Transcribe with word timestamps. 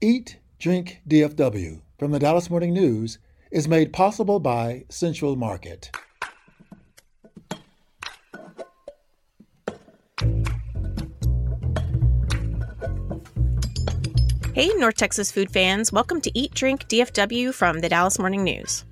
Eat, 0.00 0.38
Drink 0.60 1.00
DFW 1.08 1.80
from 1.98 2.12
the 2.12 2.20
Dallas 2.20 2.48
Morning 2.48 2.72
News 2.72 3.18
is 3.50 3.66
made 3.66 3.92
possible 3.92 4.38
by 4.38 4.84
Central 4.88 5.34
Market. 5.34 5.90
Hey, 14.54 14.68
North 14.76 14.94
Texas 14.94 15.32
food 15.32 15.50
fans, 15.50 15.92
welcome 15.92 16.20
to 16.20 16.30
Eat 16.38 16.54
Drink 16.54 16.88
DFW 16.88 17.52
from 17.52 17.80
the 17.80 17.88
Dallas 17.88 18.20
Morning 18.20 18.44
News. 18.44 18.84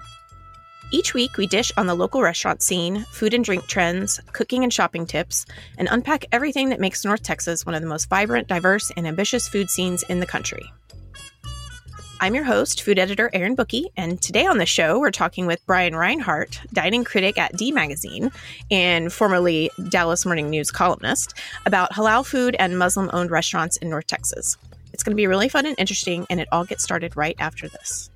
Each 0.91 1.15
week, 1.15 1.37
we 1.37 1.47
dish 1.47 1.71
on 1.77 1.87
the 1.87 1.95
local 1.95 2.21
restaurant 2.21 2.63
scene, 2.63 3.05
food 3.13 3.33
and 3.33 3.45
drink 3.45 3.69
trends, 3.69 4.21
cooking 4.33 4.65
and 4.65 4.73
shopping 4.73 5.07
tips, 5.07 5.47
and 5.79 5.87
unpack 5.89 6.25
everything 6.33 6.71
that 6.71 6.81
makes 6.81 7.05
North 7.05 7.23
Texas 7.23 7.65
one 7.65 7.77
of 7.77 7.83
the 7.83 7.89
most 7.89 8.09
vibrant, 8.09 8.49
diverse, 8.49 8.91
and 8.97 9.07
ambitious 9.07 9.47
food 9.47 9.71
scenes 9.71 10.03
in 10.05 10.19
the 10.19 10.27
country. 10.27 10.73
I'm 12.19 12.35
your 12.35 12.45
host, 12.45 12.83
food 12.83 12.99
editor 12.99 13.29
Erin 13.35 13.57
Booke, 13.57 13.93
and 13.95 14.21
today 14.23 14.47
on 14.47 14.57
the 14.57 14.65
show, 14.65 14.99
we're 14.99 15.11
talking 15.11 15.47
with 15.47 15.65
Brian 15.67 15.95
Reinhart, 15.95 16.59
dining 16.73 17.05
critic 17.05 17.37
at 17.37 17.55
D 17.55 17.73
Magazine 17.73 18.31
and 18.71 19.13
formerly 19.13 19.71
Dallas 19.91 20.25
Morning 20.25 20.49
News 20.49 20.71
columnist, 20.71 21.35
about 21.67 21.93
halal 21.93 22.25
food 22.25 22.57
and 22.59 22.79
Muslim 22.79 23.11
owned 23.13 23.31
restaurants 23.31 23.77
in 23.77 23.91
North 23.91 24.07
Texas. 24.07 24.57
It's 24.95 25.03
going 25.03 25.13
to 25.13 25.17
be 25.17 25.27
really 25.27 25.51
fun 25.51 25.67
and 25.67 25.79
interesting, 25.79 26.27
and 26.31 26.41
it 26.41 26.49
all 26.51 26.65
gets 26.65 26.83
started 26.83 27.19
right 27.19 27.37
after 27.39 27.69
this. 27.69 28.09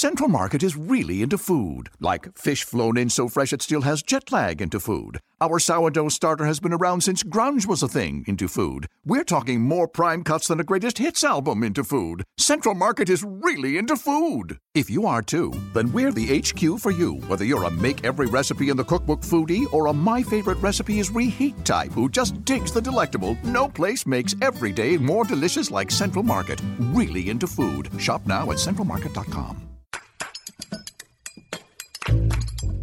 Central 0.00 0.30
Market 0.30 0.62
is 0.62 0.78
really 0.78 1.20
into 1.20 1.36
food, 1.36 1.90
like 2.00 2.34
fish 2.34 2.64
flown 2.64 2.96
in 2.96 3.10
so 3.10 3.28
fresh 3.28 3.52
it 3.52 3.60
still 3.60 3.82
has 3.82 4.02
jet 4.02 4.32
lag 4.32 4.62
into 4.62 4.80
food. 4.80 5.20
Our 5.42 5.58
sourdough 5.58 6.08
starter 6.08 6.46
has 6.46 6.58
been 6.58 6.72
around 6.72 7.02
since 7.02 7.22
grunge 7.22 7.66
was 7.66 7.82
a 7.82 7.88
thing 7.88 8.24
into 8.26 8.48
food. 8.48 8.86
We're 9.04 9.24
talking 9.24 9.60
more 9.60 9.86
prime 9.86 10.24
cuts 10.24 10.48
than 10.48 10.58
a 10.58 10.64
greatest 10.64 10.96
hits 10.96 11.22
album 11.22 11.62
into 11.62 11.84
food. 11.84 12.24
Central 12.38 12.74
Market 12.74 13.10
is 13.10 13.22
really 13.22 13.76
into 13.76 13.94
food. 13.94 14.56
If 14.74 14.88
you 14.88 15.06
are 15.06 15.20
too, 15.20 15.52
then 15.74 15.92
we're 15.92 16.12
the 16.12 16.38
HQ 16.38 16.80
for 16.80 16.90
you, 16.90 17.16
whether 17.26 17.44
you're 17.44 17.64
a 17.64 17.70
make 17.70 18.02
every 18.02 18.26
recipe 18.26 18.70
in 18.70 18.78
the 18.78 18.84
cookbook 18.84 19.20
foodie 19.20 19.70
or 19.70 19.88
a 19.88 19.92
my 19.92 20.22
favorite 20.22 20.62
recipe 20.62 20.98
is 20.98 21.10
reheat 21.10 21.62
type 21.66 21.92
who 21.92 22.08
just 22.08 22.42
digs 22.46 22.72
the 22.72 22.80
delectable. 22.80 23.36
No 23.44 23.68
place 23.68 24.06
makes 24.06 24.34
every 24.40 24.72
day 24.72 24.96
more 24.96 25.26
delicious 25.26 25.70
like 25.70 25.90
Central 25.90 26.24
Market. 26.24 26.58
Really 26.94 27.28
into 27.28 27.46
food. 27.46 27.90
Shop 28.00 28.26
now 28.26 28.50
at 28.50 28.56
centralmarket.com. 28.56 29.69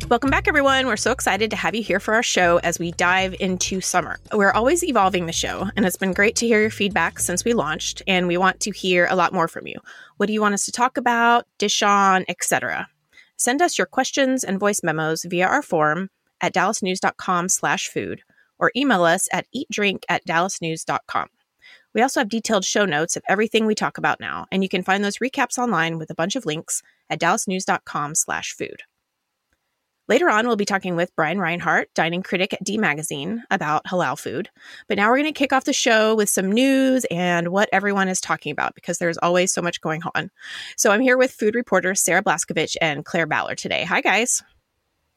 Welcome 0.09 0.29
back, 0.29 0.47
everyone. 0.47 0.87
We're 0.87 0.95
so 0.95 1.11
excited 1.11 1.49
to 1.49 1.57
have 1.57 1.75
you 1.75 1.83
here 1.83 1.99
for 1.99 2.13
our 2.13 2.23
show 2.23 2.61
as 2.63 2.79
we 2.79 2.91
dive 2.93 3.35
into 3.41 3.81
summer. 3.81 4.19
We're 4.31 4.53
always 4.53 4.81
evolving 4.81 5.25
the 5.25 5.33
show, 5.33 5.69
and 5.75 5.85
it's 5.85 5.97
been 5.97 6.13
great 6.13 6.37
to 6.37 6.47
hear 6.47 6.61
your 6.61 6.69
feedback 6.69 7.19
since 7.19 7.43
we 7.43 7.53
launched, 7.53 8.01
and 8.07 8.25
we 8.25 8.37
want 8.37 8.61
to 8.61 8.71
hear 8.71 9.07
a 9.09 9.17
lot 9.17 9.33
more 9.33 9.49
from 9.49 9.67
you. 9.67 9.75
What 10.15 10.27
do 10.27 10.33
you 10.33 10.39
want 10.39 10.53
us 10.53 10.63
to 10.63 10.71
talk 10.71 10.95
about, 10.95 11.45
dish 11.57 11.83
on, 11.83 12.23
etc.? 12.29 12.87
Send 13.35 13.61
us 13.61 13.77
your 13.77 13.85
questions 13.85 14.45
and 14.45 14.61
voice 14.61 14.81
memos 14.81 15.25
via 15.25 15.45
our 15.45 15.61
form 15.61 16.09
at 16.39 16.53
dallasnews.com 16.53 17.49
slash 17.49 17.89
food 17.89 18.21
or 18.59 18.71
email 18.77 19.03
us 19.03 19.27
at 19.33 19.45
eatdrink 19.53 20.03
at 20.07 20.25
dallasnews.com. 20.25 21.27
We 21.93 22.01
also 22.01 22.21
have 22.21 22.29
detailed 22.29 22.63
show 22.63 22.85
notes 22.85 23.17
of 23.17 23.23
everything 23.27 23.65
we 23.65 23.75
talk 23.75 23.97
about 23.97 24.21
now, 24.21 24.45
and 24.53 24.63
you 24.63 24.69
can 24.69 24.83
find 24.83 25.03
those 25.03 25.17
recaps 25.17 25.57
online 25.57 25.97
with 25.97 26.09
a 26.09 26.15
bunch 26.15 26.37
of 26.37 26.45
links 26.45 26.81
at 27.09 27.19
dallasnews.com 27.19 28.15
slash 28.15 28.53
food. 28.53 28.83
Later 30.09 30.29
on, 30.29 30.47
we'll 30.47 30.55
be 30.55 30.63
talking 30.63 30.95
with 30.95 31.13
Brian 31.17 31.39
Reinhart, 31.39 31.93
dining 31.93 32.23
critic 32.23 32.53
at 32.53 32.63
D 32.63 32.77
Magazine, 32.77 33.43
about 33.51 33.83
halal 33.85 34.17
food. 34.17 34.49
But 34.87 34.97
now 34.97 35.09
we're 35.09 35.17
going 35.17 35.33
to 35.33 35.37
kick 35.37 35.51
off 35.51 35.65
the 35.65 35.73
show 35.73 36.15
with 36.15 36.29
some 36.29 36.49
news 36.49 37.05
and 37.11 37.49
what 37.49 37.67
everyone 37.73 38.07
is 38.07 38.21
talking 38.21 38.53
about 38.53 38.73
because 38.73 38.99
there's 38.99 39.17
always 39.17 39.51
so 39.51 39.61
much 39.61 39.81
going 39.81 40.01
on. 40.15 40.31
So 40.77 40.91
I'm 40.91 41.01
here 41.01 41.17
with 41.17 41.31
food 41.31 41.55
reporter 41.55 41.93
Sarah 41.93 42.23
Blaskovich 42.23 42.77
and 42.79 43.03
Claire 43.03 43.27
Ballor 43.27 43.55
today. 43.55 43.83
Hi, 43.83 43.99
guys. 43.99 44.43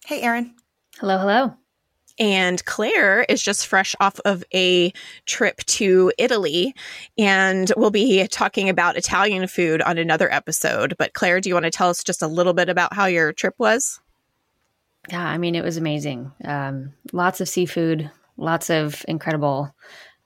Hey, 0.04 0.22
Erin. 0.22 0.54
Hello, 0.98 1.18
hello. 1.18 1.54
And 2.18 2.62
Claire 2.64 3.22
is 3.22 3.40
just 3.40 3.68
fresh 3.68 3.94
off 4.00 4.18
of 4.24 4.42
a 4.52 4.92
trip 5.24 5.58
to 5.66 6.12
Italy, 6.18 6.74
and 7.16 7.72
we'll 7.76 7.90
be 7.90 8.26
talking 8.26 8.68
about 8.68 8.96
Italian 8.96 9.46
food 9.46 9.80
on 9.82 9.98
another 9.98 10.30
episode. 10.30 10.96
But 10.98 11.14
Claire, 11.14 11.40
do 11.40 11.48
you 11.48 11.54
want 11.54 11.64
to 11.64 11.70
tell 11.70 11.88
us 11.88 12.02
just 12.02 12.22
a 12.22 12.26
little 12.26 12.52
bit 12.52 12.68
about 12.68 12.92
how 12.92 13.06
your 13.06 13.32
trip 13.32 13.54
was? 13.56 14.00
Yeah, 15.08 15.26
I 15.26 15.38
mean, 15.38 15.54
it 15.54 15.64
was 15.64 15.76
amazing. 15.76 16.32
Um, 16.44 16.92
lots 17.12 17.40
of 17.40 17.48
seafood, 17.48 18.10
lots 18.36 18.70
of 18.70 19.04
incredible 19.08 19.74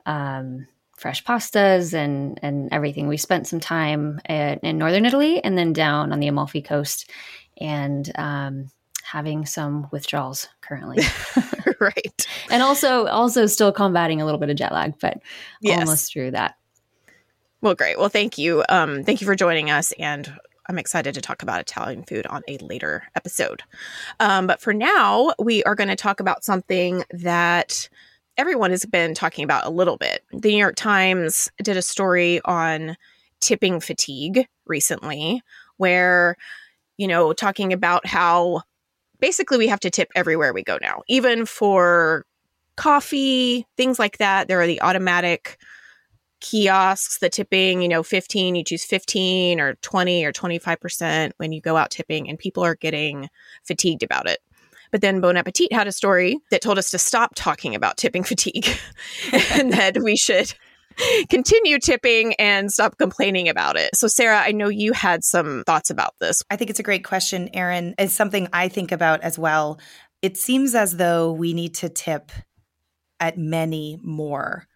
um, 0.07 0.67
fresh 0.97 1.25
pastas 1.25 1.95
and 1.95 2.39
and 2.43 2.69
everything. 2.73 3.09
We 3.09 3.17
spent 3.17 3.47
some 3.47 3.61
time 3.61 4.21
at, 4.27 4.63
in 4.63 4.79
northern 4.79 5.07
Italy 5.07 5.43
and 5.43 5.57
then 5.57 5.73
down 5.73 6.13
on 6.13 6.21
the 6.21 6.29
Amalfi 6.29 6.63
Coast, 6.63 7.11
and 7.59 8.11
um, 8.17 8.71
having 9.03 9.47
some 9.47 9.89
withdrawals 9.93 10.49
currently. 10.61 11.05
right, 11.81 12.27
and 12.51 12.63
also 12.63 13.07
also 13.07 13.47
still 13.47 13.73
combating 13.73 14.21
a 14.21 14.25
little 14.25 14.41
bit 14.41 14.51
of 14.51 14.57
jet 14.57 14.73
lag, 14.73 14.95
but 15.01 15.21
yes. 15.61 15.81
almost 15.81 16.13
through 16.13 16.33
that. 16.33 16.57
Well, 17.61 17.75
great. 17.75 17.99
Well, 17.99 18.11
thank 18.11 18.37
you. 18.37 18.63
Um, 18.69 19.05
thank 19.05 19.21
you 19.21 19.27
for 19.27 19.37
joining 19.37 19.71
us, 19.71 19.93
and 19.93 20.31
I'm 20.67 20.79
excited 20.79 21.15
to 21.15 21.21
talk 21.21 21.43
about 21.43 21.61
Italian 21.61 22.05
food 22.05 22.27
on 22.27 22.43
a 22.49 22.59
later 22.59 23.05
episode. 23.15 23.63
Um, 24.21 24.47
but 24.47 24.61
for 24.61 24.73
now, 24.73 25.33
we 25.39 25.63
are 25.65 25.75
going 25.75 25.89
to 25.89 25.97
talk 25.97 26.21
about 26.21 26.45
something 26.45 27.05
that 27.11 27.89
everyone 28.37 28.71
has 28.71 28.85
been 28.85 29.15
talking 29.15 29.45
about 29.45 29.67
a 29.67 29.71
little 29.71 29.97
bit. 29.97 30.25
The 30.33 30.51
New 30.51 30.59
York 30.59 30.77
Times 30.77 31.51
did 31.63 31.77
a 31.77 31.83
story 31.83 32.41
on 32.45 32.97
tipping 33.41 33.79
fatigue 33.79 34.47
recently, 34.67 35.43
where, 35.77 36.37
you 36.97 37.07
know, 37.07 37.33
talking 37.33 37.73
about 37.73 38.07
how 38.07 38.63
basically 39.21 39.59
we 39.59 39.69
have 39.69 39.81
to 39.81 39.91
tip 39.91 40.11
everywhere 40.15 40.53
we 40.53 40.63
go 40.63 40.79
now, 40.81 41.03
even 41.09 41.45
for 41.47 42.25
coffee, 42.77 43.67
things 43.77 43.99
like 43.99 44.19
that. 44.19 44.49
There 44.49 44.61
are 44.61 44.67
the 44.67 44.81
automatic 44.81 45.59
kiosks, 46.45 47.19
the 47.19 47.31
tipping, 47.31 47.81
you 47.81 47.89
know, 47.89 48.03
15, 48.03 48.55
you 48.55 48.63
choose 48.63 48.85
15 48.85 49.61
or 49.61 49.75
20 49.77 50.25
or 50.25 50.33
25% 50.33 51.33
when 51.39 51.53
you 51.53 51.61
go 51.61 51.77
out 51.77 51.91
tipping, 51.91 52.29
and 52.29 52.39
people 52.39 52.63
are 52.63 52.75
getting 52.75 53.31
fatigued 53.65 54.03
about 54.03 54.29
it. 54.29 54.41
But 54.93 55.01
then 55.01 55.21
Bon 55.21 55.39
Appetit 55.39 55.73
had 55.73 55.89
a 55.89 55.93
story 55.93 56.39
that 56.51 56.61
told 56.61 56.79
us 56.79 56.91
to 56.91 56.99
stop 56.99 57.33
talking 57.35 57.75
about 57.75 57.97
tipping 57.97 58.25
fatigue 58.25 58.69
and 59.33 59.73
that 59.73 59.97
we 60.03 60.17
should 60.17 60.55
continue 61.31 61.79
tipping 61.79 62.35
and 62.35 62.71
stop 62.71 62.99
complaining 62.99 63.49
about 63.49 63.77
it. 63.77 63.97
So, 63.97 64.07
Sarah, 64.07 64.39
I 64.39 64.53
know 64.53 64.69
you 64.69 64.93
had 64.93 65.25
some 65.25 65.65
thoughts 65.65 65.89
about 65.89 66.15
this. 66.21 66.43
I 66.51 66.57
think 66.57 66.71
it's 66.71 66.79
a 66.79 66.85
great 66.85 67.05
question, 67.05 67.49
Erin. 67.55 67.95
It's 67.99 68.13
something 68.13 68.49
I 68.53 68.69
think 68.69 68.93
about 68.93 69.23
as 69.23 69.39
well. 69.39 69.81
It 70.21 70.37
seems 70.37 70.75
as 70.75 70.99
though 70.99 71.33
we 71.33 71.55
need 71.55 71.75
to 71.77 71.89
tip 71.89 72.31
at 73.19 73.39
many 73.39 73.99
more 74.03 74.67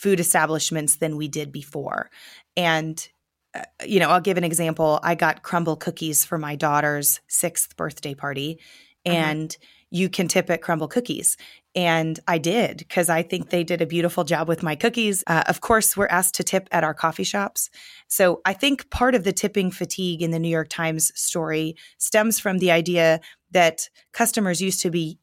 food 0.00 0.18
establishments 0.18 0.96
than 0.96 1.16
we 1.16 1.28
did 1.28 1.52
before. 1.52 2.10
And 2.56 3.06
uh, 3.54 3.62
you 3.84 4.00
know, 4.00 4.08
I'll 4.08 4.20
give 4.20 4.38
an 4.38 4.44
example. 4.44 5.00
I 5.02 5.14
got 5.14 5.42
Crumbl 5.42 5.78
Cookies 5.78 6.24
for 6.24 6.38
my 6.38 6.54
daughter's 6.56 7.20
sixth 7.26 7.76
birthday 7.76 8.14
party, 8.14 8.60
mm-hmm. 9.04 9.16
and 9.16 9.56
you 9.90 10.08
can 10.08 10.28
tip 10.28 10.48
at 10.50 10.62
Crumbl 10.62 10.88
Cookies. 10.88 11.36
And 11.74 12.18
I 12.26 12.38
did 12.38 12.78
because 12.78 13.08
I 13.08 13.22
think 13.22 13.50
they 13.50 13.64
did 13.64 13.82
a 13.82 13.86
beautiful 13.86 14.24
job 14.24 14.48
with 14.48 14.62
my 14.62 14.74
cookies. 14.74 15.22
Uh, 15.26 15.44
of 15.48 15.60
course, 15.60 15.96
we're 15.96 16.06
asked 16.06 16.34
to 16.36 16.44
tip 16.44 16.68
at 16.72 16.84
our 16.84 16.94
coffee 16.94 17.24
shops. 17.24 17.70
So 18.08 18.40
I 18.44 18.52
think 18.52 18.90
part 18.90 19.14
of 19.14 19.24
the 19.24 19.32
tipping 19.32 19.70
fatigue 19.70 20.22
in 20.22 20.30
the 20.30 20.38
New 20.38 20.48
York 20.48 20.68
Times 20.68 21.12
story 21.14 21.76
stems 21.98 22.40
from 22.40 22.58
the 22.58 22.70
idea 22.70 23.20
that 23.50 23.88
customers 24.12 24.60
used 24.60 24.80
to 24.82 24.90
be 24.90 25.18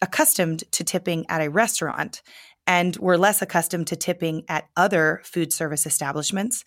accustomed 0.00 0.64
to 0.72 0.84
tipping 0.84 1.26
at 1.28 1.40
a 1.40 1.50
restaurant 1.50 2.22
and 2.68 2.96
we're 2.98 3.16
less 3.16 3.40
accustomed 3.40 3.86
to 3.88 3.96
tipping 3.96 4.44
at 4.48 4.68
other 4.76 5.22
food 5.24 5.52
service 5.52 5.86
establishments. 5.86 6.64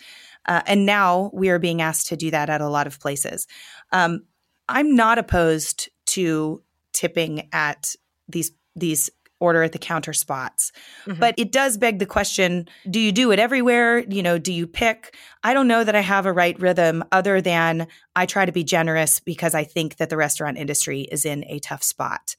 Uh, 0.48 0.62
and 0.65 0.86
now 0.86 1.30
we 1.31 1.50
are 1.50 1.59
being 1.59 1.81
asked 1.81 2.07
to 2.07 2.18
do 2.18 2.31
that 2.31 2.50
at 2.50 2.59
a 2.59 2.68
lot 2.68 2.88
of 2.88 3.00
places. 3.00 3.48
Um, 3.94 4.24
I'm 4.68 4.95
not 4.95 5.19
opposed 5.19 5.89
to 6.07 6.63
tipping 6.92 7.48
at 7.53 7.95
these 8.27 8.51
these 8.75 9.09
order 9.39 9.63
at 9.63 9.71
the 9.71 9.80
counter 9.80 10.13
spots. 10.13 10.71
Mm-hmm. 11.06 11.19
But 11.19 11.36
it 11.38 11.51
does 11.51 11.77
beg 11.77 12.00
the 12.00 12.06
question, 12.06 12.69
do 12.89 13.00
you 13.00 13.12
do 13.12 13.31
it 13.31 13.39
everywhere? 13.39 14.00
You 14.00 14.21
know, 14.21 14.38
do 14.38 14.53
you 14.53 14.68
pick? 14.68 15.18
I 15.44 15.53
don't 15.53 15.68
know 15.68 15.83
that 15.83 15.95
I 15.95 16.01
have 16.01 16.27
a 16.27 16.31
right 16.31 16.57
rhythm 16.59 17.03
other 17.12 17.42
than 17.42 17.88
I 18.15 18.27
try 18.27 18.45
to 18.45 18.51
be 18.51 18.63
generous 18.63 19.19
because 19.19 19.56
I 19.56 19.63
think 19.63 19.98
that 19.98 20.09
the 20.09 20.18
restaurant 20.18 20.57
industry 20.57 21.01
is 21.12 21.25
in 21.25 21.44
a 21.48 21.59
tough 21.59 21.83
spot. 21.83 22.36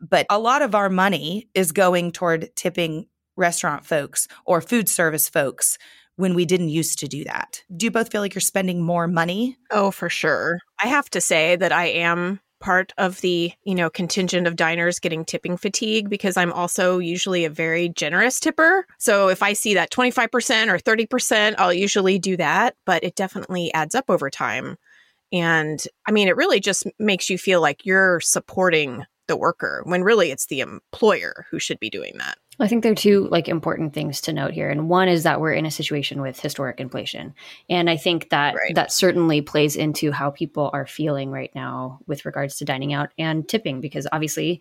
But 0.00 0.26
a 0.30 0.38
lot 0.38 0.62
of 0.62 0.74
our 0.74 0.88
money 0.88 1.48
is 1.54 1.72
going 1.72 2.12
toward 2.12 2.54
tipping 2.56 3.06
restaurant 3.36 3.86
folks 3.86 4.28
or 4.44 4.60
food 4.60 4.88
service 4.88 5.28
folks 5.28 5.78
when 6.16 6.34
we 6.34 6.44
didn't 6.44 6.68
used 6.70 6.98
to 6.98 7.08
do 7.08 7.24
that. 7.24 7.62
Do 7.74 7.86
you 7.86 7.90
both 7.90 8.10
feel 8.10 8.20
like 8.20 8.34
you're 8.34 8.40
spending 8.40 8.82
more 8.82 9.06
money? 9.06 9.56
Oh, 9.70 9.92
for 9.92 10.08
sure. 10.08 10.58
I 10.82 10.88
have 10.88 11.08
to 11.10 11.20
say 11.20 11.54
that 11.56 11.72
I 11.72 11.86
am 11.86 12.40
part 12.60 12.92
of 12.98 13.20
the, 13.20 13.52
you 13.62 13.74
know, 13.74 13.88
contingent 13.88 14.48
of 14.48 14.56
diners 14.56 14.98
getting 14.98 15.24
tipping 15.24 15.56
fatigue 15.56 16.10
because 16.10 16.36
I'm 16.36 16.52
also 16.52 16.98
usually 16.98 17.44
a 17.44 17.50
very 17.50 17.88
generous 17.88 18.40
tipper. 18.40 18.84
So 18.98 19.28
if 19.28 19.44
I 19.44 19.52
see 19.52 19.74
that 19.74 19.92
25% 19.92 20.26
or 20.68 20.78
30%, 20.78 21.54
I'll 21.56 21.72
usually 21.72 22.18
do 22.18 22.36
that, 22.36 22.74
but 22.84 23.04
it 23.04 23.14
definitely 23.14 23.72
adds 23.72 23.94
up 23.94 24.06
over 24.08 24.28
time. 24.28 24.76
And 25.32 25.80
I 26.06 26.10
mean, 26.10 26.26
it 26.26 26.36
really 26.36 26.58
just 26.58 26.86
makes 26.98 27.30
you 27.30 27.38
feel 27.38 27.60
like 27.60 27.86
you're 27.86 28.18
supporting 28.20 29.04
the 29.28 29.36
worker 29.36 29.82
when 29.84 30.02
really 30.02 30.30
it's 30.30 30.46
the 30.46 30.60
employer 30.60 31.46
who 31.50 31.58
should 31.58 31.78
be 31.78 31.90
doing 31.90 32.14
that. 32.18 32.38
I 32.60 32.66
think 32.66 32.82
there 32.82 32.92
are 32.92 32.96
two 32.96 33.28
like 33.30 33.48
important 33.48 33.94
things 33.94 34.20
to 34.22 34.32
note 34.32 34.52
here. 34.52 34.68
And 34.68 34.88
one 34.88 35.08
is 35.08 35.22
that 35.22 35.40
we're 35.40 35.52
in 35.52 35.66
a 35.66 35.70
situation 35.70 36.20
with 36.20 36.40
historic 36.40 36.80
inflation. 36.80 37.34
And 37.70 37.88
I 37.88 37.96
think 37.96 38.30
that 38.30 38.56
right. 38.56 38.74
that 38.74 38.90
certainly 38.90 39.42
plays 39.42 39.76
into 39.76 40.10
how 40.10 40.30
people 40.30 40.70
are 40.72 40.86
feeling 40.86 41.30
right 41.30 41.52
now 41.54 42.00
with 42.08 42.24
regards 42.24 42.56
to 42.56 42.64
dining 42.64 42.92
out 42.92 43.10
and 43.16 43.48
tipping 43.48 43.80
because 43.80 44.08
obviously 44.10 44.60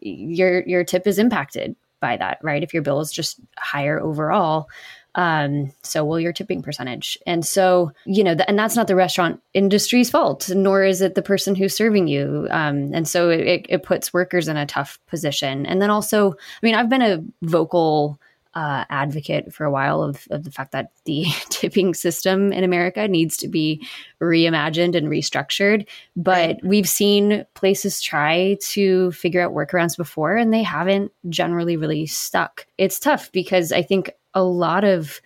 your 0.00 0.62
your 0.68 0.84
tip 0.84 1.06
is 1.06 1.18
impacted 1.18 1.74
by 2.00 2.16
that, 2.16 2.38
right? 2.42 2.62
If 2.62 2.74
your 2.74 2.82
bill 2.82 3.00
is 3.00 3.12
just 3.12 3.40
higher 3.56 4.00
overall, 4.00 4.68
um, 5.14 5.72
so 5.82 6.04
will 6.04 6.20
your 6.20 6.32
tipping 6.32 6.62
percentage. 6.62 7.18
And 7.26 7.44
so, 7.44 7.92
you 8.06 8.24
know, 8.24 8.34
and 8.48 8.58
that's 8.58 8.76
not 8.76 8.86
the 8.86 8.96
restaurant 8.96 9.42
industry's 9.54 10.10
fault, 10.10 10.48
nor 10.50 10.84
is 10.84 11.00
it 11.00 11.14
the 11.14 11.22
person 11.22 11.54
who's 11.54 11.76
serving 11.76 12.08
you. 12.08 12.48
Um, 12.50 12.92
and 12.94 13.06
so 13.06 13.28
it, 13.28 13.66
it 13.68 13.82
puts 13.82 14.14
workers 14.14 14.48
in 14.48 14.56
a 14.56 14.66
tough 14.66 14.98
position. 15.06 15.66
And 15.66 15.82
then 15.82 15.90
also, 15.90 16.32
I 16.32 16.36
mean, 16.62 16.74
I've 16.74 16.88
been 16.88 17.02
a 17.02 17.22
vocal 17.42 18.18
uh, 18.54 18.84
advocate 18.90 19.52
for 19.52 19.64
a 19.64 19.70
while 19.70 20.02
of, 20.02 20.26
of 20.30 20.44
the 20.44 20.50
fact 20.50 20.72
that 20.72 20.92
the 21.04 21.24
tipping 21.48 21.94
system 21.94 22.52
in 22.52 22.64
America 22.64 23.08
needs 23.08 23.36
to 23.38 23.48
be 23.48 23.86
reimagined 24.20 24.94
and 24.94 25.08
restructured. 25.08 25.86
But 26.16 26.58
we've 26.62 26.88
seen 26.88 27.46
places 27.54 28.02
try 28.02 28.58
to 28.68 29.10
figure 29.12 29.40
out 29.40 29.54
workarounds 29.54 29.96
before, 29.96 30.36
and 30.36 30.52
they 30.52 30.62
haven't 30.62 31.12
generally 31.28 31.76
really 31.76 32.06
stuck. 32.06 32.66
It's 32.76 33.00
tough 33.00 33.32
because 33.32 33.72
I 33.72 33.82
think 33.82 34.12
a 34.34 34.42
lot 34.42 34.84
of 34.84 35.20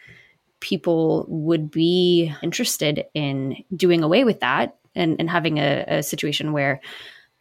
people 0.60 1.26
would 1.28 1.70
be 1.70 2.32
interested 2.42 3.04
in 3.14 3.56
doing 3.74 4.02
away 4.02 4.24
with 4.24 4.40
that 4.40 4.76
and, 4.94 5.16
and 5.18 5.28
having 5.30 5.58
a, 5.58 5.84
a 5.86 6.02
situation 6.02 6.52
where 6.52 6.80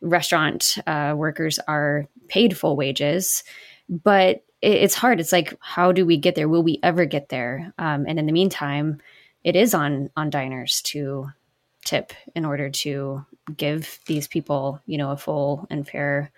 restaurant 0.01 0.77
uh, 0.85 1.13
workers 1.15 1.59
are 1.67 2.07
paid 2.27 2.57
full 2.57 2.75
wages. 2.75 3.43
But 3.89 4.43
it, 4.61 4.73
it's 4.73 4.95
hard. 4.95 5.19
It's 5.19 5.31
like, 5.31 5.55
how 5.59 5.91
do 5.91 6.05
we 6.05 6.17
get 6.17 6.35
there? 6.35 6.49
Will 6.49 6.63
we 6.63 6.79
ever 6.83 7.05
get 7.05 7.29
there? 7.29 7.73
Um, 7.77 8.05
and 8.07 8.19
in 8.19 8.25
the 8.25 8.33
meantime, 8.33 9.01
it 9.43 9.55
is 9.55 9.73
on 9.73 10.09
on 10.17 10.29
diners 10.29 10.81
to 10.83 11.29
tip 11.85 12.13
in 12.35 12.45
order 12.45 12.69
to 12.69 13.25
give 13.55 13.99
these 14.07 14.27
people, 14.27 14.81
you 14.87 14.97
know, 14.97 15.11
a 15.11 15.17
full 15.17 15.67
and 15.69 15.87
fair 15.87 16.31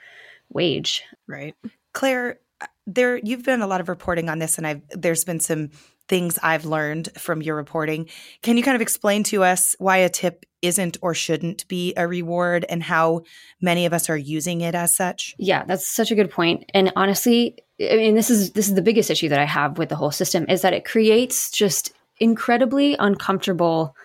wage. 0.49 1.03
Right. 1.25 1.55
Claire, 1.93 2.39
there 2.87 3.17
you've 3.17 3.43
done 3.43 3.61
a 3.61 3.67
lot 3.67 3.81
of 3.81 3.89
reporting 3.89 4.29
on 4.29 4.39
this 4.39 4.57
and 4.57 4.65
I've 4.65 4.81
there's 4.89 5.23
been 5.23 5.39
some 5.39 5.69
things 6.07 6.39
I've 6.41 6.65
learned 6.65 7.09
from 7.17 7.41
your 7.41 7.57
reporting. 7.57 8.07
Can 8.41 8.55
you 8.55 8.63
kind 8.63 8.75
of 8.75 8.81
explain 8.81 9.23
to 9.25 9.43
us 9.43 9.75
why 9.77 9.97
a 9.97 10.09
tip 10.09 10.45
isn't 10.61 10.97
or 11.01 11.13
shouldn't 11.13 11.67
be 11.67 11.93
a 11.97 12.07
reward 12.07 12.65
and 12.69 12.81
how 12.81 13.23
many 13.61 13.85
of 13.85 13.91
us 13.91 14.09
are 14.09 14.17
using 14.17 14.61
it 14.61 14.73
as 14.73 14.95
such? 14.95 15.35
Yeah, 15.37 15.65
that's 15.65 15.85
such 15.85 16.09
a 16.11 16.15
good 16.15 16.31
point. 16.31 16.71
And 16.73 16.93
honestly, 16.95 17.57
I 17.79 17.97
mean 17.97 18.15
this 18.15 18.29
is 18.29 18.51
this 18.51 18.67
is 18.67 18.75
the 18.75 18.81
biggest 18.81 19.11
issue 19.11 19.29
that 19.29 19.39
I 19.39 19.45
have 19.45 19.77
with 19.77 19.89
the 19.89 19.95
whole 19.95 20.11
system 20.11 20.45
is 20.47 20.61
that 20.61 20.73
it 20.73 20.85
creates 20.85 21.51
just 21.51 21.91
incredibly 22.19 22.95
uncomfortable 22.97 23.95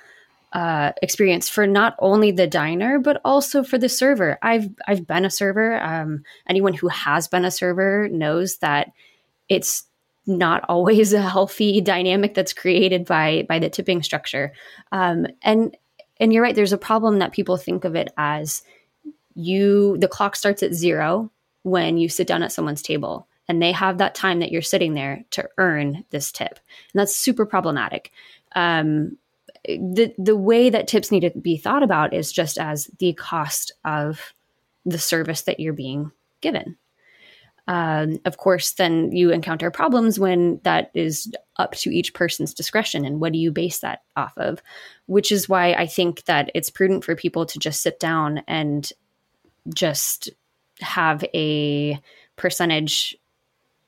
uh, 0.53 0.93
experience 1.01 1.49
for 1.49 1.67
not 1.67 1.97
only 1.99 2.31
the 2.31 2.47
diner 2.47 2.99
but 2.99 3.21
also 3.25 3.63
for 3.63 3.79
the 3.79 3.89
server. 3.89 4.39
I've 4.43 4.69
I've 4.87 5.07
been 5.07 5.25
a 5.25 5.31
server. 5.31 5.83
Um, 5.83 6.25
anyone 6.47 6.75
who 6.75 6.89
has 6.89 7.29
been 7.29 7.45
a 7.45 7.51
server 7.51 8.09
knows 8.11 8.59
that 8.59 8.93
it's 9.49 9.85
not 10.27 10.65
always 10.69 11.13
a 11.13 11.23
healthy 11.23 11.81
dynamic 11.81 12.35
that's 12.35 12.53
created 12.53 13.07
by 13.07 13.47
by 13.49 13.59
the 13.59 13.71
tipping 13.71 14.03
structure. 14.03 14.53
Um, 14.93 15.27
and 15.43 15.77
and 16.21 16.33
you're 16.33 16.43
right. 16.43 16.55
There's 16.55 16.73
a 16.73 16.79
problem 16.79 17.19
that 17.19 17.33
people 17.33 17.57
think 17.57 17.85
of 17.85 17.97
it 17.97 18.13
as 18.17 18.63
you. 19.35 19.97
The 19.99 20.09
clock 20.09 20.37
starts 20.37 20.63
at 20.63 20.75
zero 20.75 21.31
when 21.63 21.97
you 21.97 22.09
sit 22.09 22.27
down 22.27 22.43
at 22.43 22.53
someone's 22.53 22.83
table. 22.83 23.27
And 23.49 23.61
they 23.61 23.73
have 23.73 23.99
that 23.99 24.15
time 24.15 24.39
that 24.39 24.53
you're 24.53 24.63
sitting 24.63 24.95
there 24.95 25.25
to 25.33 25.49
earn 25.59 26.05
this 26.11 26.31
tip. 26.31 26.49
And 26.49 27.01
that's 27.01 27.15
super 27.15 27.45
problematic. 27.45 28.13
Um, 28.55 29.19
the 29.65 30.15
the 30.19 30.37
way 30.37 30.71
that 30.71 30.89
tips 30.89 31.11
need 31.11 31.21
to 31.21 31.31
be 31.31 31.57
thought 31.57 31.83
about 31.83 32.15
is 32.15 32.33
just 32.33 32.59
as 32.59 32.91
the 32.99 33.13
cost 33.13 33.73
of 33.85 34.35
the 34.85 34.99
service 34.99 35.43
that 35.43 35.61
you're 35.61 35.73
being 35.73 36.11
given. 36.41 36.77
Um, 37.69 38.19
of 38.25 38.39
course, 38.39 38.73
then 38.73 39.13
you 39.13 39.31
encounter 39.31 39.71
problems 39.71 40.19
when 40.19 40.61
that 40.65 40.91
is 40.95 41.33
up 41.57 41.73
to 41.77 41.91
each 41.91 42.13
person's 42.13 42.55
discretion 42.55 43.05
and 43.05 43.21
what 43.21 43.33
do 43.33 43.39
you 43.39 43.53
base 43.53 43.79
that 43.81 44.03
off 44.17 44.33
of? 44.37 44.61
Which 45.07 45.31
is 45.31 45.49
why 45.49 45.75
I 45.75 45.87
think 45.87 46.25
that 46.25 46.51
it's 46.55 46.71
prudent 46.71 47.05
for 47.05 47.15
people 47.15 47.47
to 47.47 47.59
just 47.61 47.81
sit 47.81 48.01
down 48.01 48.43
and 48.49 48.91
just 49.73 50.31
have 50.81 51.25
a 51.35 52.01
percentage 52.35 53.17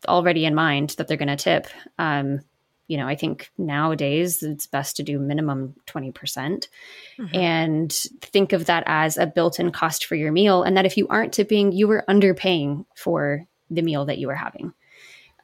already 0.06 0.44
in 0.44 0.54
mind 0.54 0.90
that 0.90 1.08
they're 1.08 1.16
going 1.16 1.28
to 1.28 1.36
tip. 1.36 1.66
Um, 1.98 2.42
you 2.86 2.96
know, 2.96 3.08
I 3.08 3.16
think 3.16 3.50
nowadays 3.56 4.42
it's 4.42 4.66
best 4.66 4.96
to 4.96 5.02
do 5.02 5.18
minimum 5.18 5.74
20% 5.86 6.12
mm 6.12 6.66
hmm 7.16 7.26
and 7.34 7.92
think 8.20 8.52
of 8.52 8.66
that 8.66 8.84
as 8.86 9.16
a 9.16 9.26
built 9.26 9.58
in 9.58 9.70
cost 9.70 10.04
for 10.06 10.14
your 10.14 10.32
meal. 10.32 10.62
And 10.62 10.76
that 10.76 10.86
if 10.86 10.96
you 10.96 11.06
aren't 11.08 11.32
tipping, 11.32 11.72
you 11.72 11.88
were 11.88 12.04
underpaying 12.08 12.84
for 12.94 13.46
the 13.70 13.82
meal 13.82 14.04
that 14.04 14.18
you 14.18 14.26
were 14.26 14.34
having. 14.34 14.72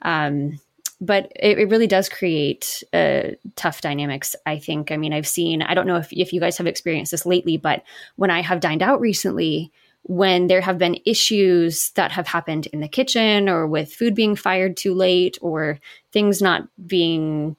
Um, 0.02 0.60
but 1.00 1.32
it, 1.37 1.58
it, 1.58 1.69
really 1.69 1.87
does 1.87 2.08
create 2.08 2.82
uh, 2.92 3.31
tough 3.56 3.81
dynamics. 3.81 4.37
I 4.46 4.58
think. 4.58 4.92
I 4.92 4.96
mean, 4.96 5.12
I've 5.12 5.26
seen. 5.26 5.62
I 5.62 5.75
don't 5.75 5.87
know 5.87 5.96
if 5.96 6.12
if 6.12 6.32
you 6.32 6.40
guys 6.40 6.58
have 6.58 6.66
experienced 6.66 7.12
this 7.12 7.26
lately, 7.26 7.56
but 7.56 7.82
when 8.16 8.31
I 8.31 8.42
have 8.42 8.60
dined 8.60 8.82
out 8.82 9.00
recently, 9.00 9.72
when 10.02 10.47
there 10.47 10.61
have 10.61 10.79
been 10.79 10.99
issues 11.05 11.91
that 11.91 12.12
have 12.12 12.26
happened 12.26 12.67
in 12.69 12.81
the 12.81 12.88
kitchen 12.88 13.49
or 13.49 13.67
with 13.67 13.93
food 13.93 14.14
being 14.14 14.35
fired 14.35 14.76
too 14.76 14.94
late 14.94 15.38
or 15.41 15.79
things 16.12 16.41
not 16.41 16.62
being, 16.87 17.56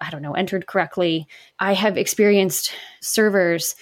I 0.00 0.10
don't 0.10 0.22
know, 0.22 0.34
entered 0.34 0.66
correctly, 0.66 1.26
I 1.58 1.74
have 1.74 1.96
experienced 1.96 2.72
servers 3.00 3.76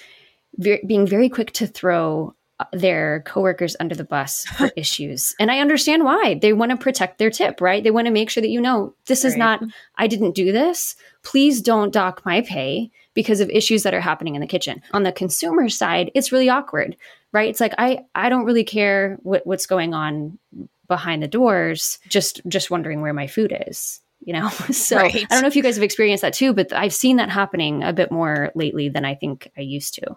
ve- 0.56 0.82
being 0.86 1.06
very 1.06 1.28
quick 1.28 1.52
to 1.52 1.66
throw 1.66 2.34
uh, 2.60 2.66
their 2.72 3.22
coworkers 3.26 3.76
under 3.80 3.94
the 3.94 4.04
bus 4.04 4.44
for 4.56 4.70
issues. 4.76 5.34
And 5.40 5.50
I 5.50 5.60
understand 5.60 6.04
why. 6.04 6.38
They 6.40 6.52
want 6.52 6.70
to 6.70 6.76
protect 6.76 7.18
their 7.18 7.30
tip, 7.30 7.62
right? 7.62 7.82
They 7.82 7.90
want 7.90 8.06
to 8.06 8.12
make 8.12 8.28
sure 8.28 8.42
that 8.42 8.50
you 8.50 8.60
know 8.60 8.94
this 9.06 9.24
is 9.24 9.36
not, 9.36 9.62
I 9.96 10.06
didn't 10.06 10.34
do 10.34 10.52
this. 10.52 10.96
Please 11.22 11.62
don't 11.62 11.92
dock 11.92 12.22
my 12.26 12.42
pay 12.42 12.90
because 13.14 13.40
of 13.40 13.48
issues 13.50 13.82
that 13.84 13.94
are 13.94 14.00
happening 14.00 14.34
in 14.34 14.40
the 14.42 14.46
kitchen. 14.46 14.82
On 14.92 15.02
the 15.02 15.12
consumer 15.12 15.68
side, 15.70 16.10
it's 16.14 16.30
really 16.30 16.50
awkward 16.50 16.96
right? 17.32 17.48
It's 17.48 17.60
like 17.60 17.74
I 17.78 18.04
I 18.14 18.28
don't 18.28 18.44
really 18.44 18.64
care 18.64 19.18
what, 19.22 19.46
what's 19.46 19.66
going 19.66 19.94
on 19.94 20.38
behind 20.88 21.22
the 21.22 21.28
doors. 21.28 21.98
Just 22.08 22.40
just 22.46 22.70
wondering 22.70 23.00
where 23.00 23.14
my 23.14 23.26
food 23.26 23.56
is. 23.68 24.00
You 24.24 24.34
know, 24.34 24.48
so 24.70 24.96
right. 24.96 25.14
I 25.14 25.34
don't 25.34 25.42
know 25.42 25.48
if 25.48 25.56
you 25.56 25.62
guys 25.62 25.76
have 25.76 25.82
experienced 25.82 26.22
that 26.22 26.34
too, 26.34 26.52
but 26.52 26.72
I've 26.72 26.94
seen 26.94 27.16
that 27.16 27.30
happening 27.30 27.82
a 27.82 27.92
bit 27.92 28.12
more 28.12 28.52
lately 28.54 28.88
than 28.88 29.04
I 29.04 29.14
think 29.14 29.50
I 29.56 29.62
used 29.62 29.94
to. 29.94 30.16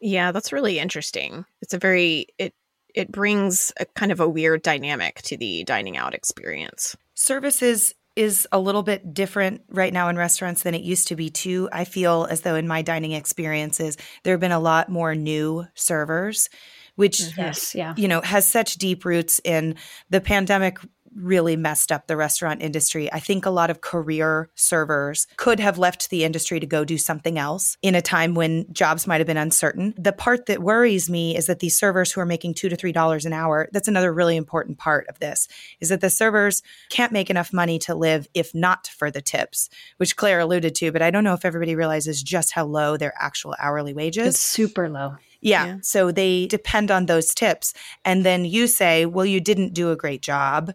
Yeah, 0.00 0.30
that's 0.30 0.52
really 0.52 0.78
interesting. 0.78 1.44
It's 1.60 1.74
a 1.74 1.78
very 1.78 2.28
it 2.38 2.54
it 2.94 3.10
brings 3.10 3.72
a 3.78 3.86
kind 3.86 4.12
of 4.12 4.20
a 4.20 4.28
weird 4.28 4.62
dynamic 4.62 5.22
to 5.22 5.36
the 5.36 5.64
dining 5.64 5.96
out 5.96 6.14
experience. 6.14 6.96
Services 7.14 7.94
is 8.18 8.48
a 8.50 8.58
little 8.58 8.82
bit 8.82 9.14
different 9.14 9.62
right 9.68 9.92
now 9.92 10.08
in 10.08 10.16
restaurants 10.16 10.64
than 10.64 10.74
it 10.74 10.82
used 10.82 11.06
to 11.08 11.16
be 11.16 11.30
too. 11.30 11.68
I 11.72 11.84
feel 11.84 12.26
as 12.28 12.40
though 12.40 12.56
in 12.56 12.66
my 12.66 12.82
dining 12.82 13.12
experiences 13.12 13.96
there 14.24 14.32
have 14.32 14.40
been 14.40 14.50
a 14.50 14.58
lot 14.58 14.88
more 14.88 15.14
new 15.14 15.64
servers 15.74 16.48
which 16.96 17.20
mm-hmm. 17.20 17.40
yes, 17.42 17.76
yeah. 17.76 17.94
you 17.96 18.08
know 18.08 18.20
has 18.22 18.46
such 18.48 18.74
deep 18.74 19.04
roots 19.04 19.40
in 19.44 19.76
the 20.10 20.20
pandemic 20.20 20.78
really 21.14 21.56
messed 21.56 21.92
up 21.92 22.06
the 22.06 22.16
restaurant 22.16 22.62
industry. 22.62 23.12
I 23.12 23.20
think 23.20 23.46
a 23.46 23.50
lot 23.50 23.70
of 23.70 23.80
career 23.80 24.50
servers 24.54 25.26
could 25.36 25.60
have 25.60 25.78
left 25.78 26.10
the 26.10 26.24
industry 26.24 26.60
to 26.60 26.66
go 26.66 26.84
do 26.84 26.98
something 26.98 27.38
else 27.38 27.76
in 27.82 27.94
a 27.94 28.02
time 28.02 28.34
when 28.34 28.72
jobs 28.72 29.06
might 29.06 29.20
have 29.20 29.26
been 29.26 29.36
uncertain. 29.36 29.94
The 29.96 30.12
part 30.12 30.46
that 30.46 30.62
worries 30.62 31.08
me 31.10 31.36
is 31.36 31.46
that 31.46 31.60
these 31.60 31.78
servers 31.78 32.12
who 32.12 32.20
are 32.20 32.26
making 32.26 32.54
two 32.54 32.68
to 32.68 32.76
three 32.76 32.92
dollars 32.92 33.24
an 33.24 33.32
hour, 33.32 33.68
that's 33.72 33.88
another 33.88 34.12
really 34.12 34.36
important 34.36 34.78
part 34.78 35.06
of 35.08 35.18
this, 35.18 35.48
is 35.80 35.88
that 35.88 36.00
the 36.00 36.10
servers 36.10 36.62
can't 36.90 37.12
make 37.12 37.30
enough 37.30 37.52
money 37.52 37.78
to 37.80 37.94
live 37.94 38.26
if 38.34 38.54
not 38.54 38.88
for 38.88 39.10
the 39.10 39.22
tips, 39.22 39.68
which 39.96 40.16
Claire 40.16 40.40
alluded 40.40 40.74
to, 40.76 40.92
but 40.92 41.02
I 41.02 41.10
don't 41.10 41.24
know 41.24 41.34
if 41.34 41.44
everybody 41.44 41.74
realizes 41.74 42.22
just 42.22 42.52
how 42.52 42.64
low 42.64 42.96
their 42.96 43.14
actual 43.18 43.54
hourly 43.58 43.94
wages. 43.94 44.26
It's 44.26 44.38
super 44.38 44.88
low. 44.88 45.16
Yeah. 45.40 45.66
yeah. 45.66 45.76
So 45.82 46.10
they 46.10 46.46
depend 46.46 46.90
on 46.90 47.06
those 47.06 47.34
tips. 47.34 47.74
And 48.04 48.24
then 48.24 48.44
you 48.44 48.66
say, 48.66 49.06
well, 49.06 49.26
you 49.26 49.40
didn't 49.40 49.74
do 49.74 49.90
a 49.90 49.96
great 49.96 50.22
job. 50.22 50.72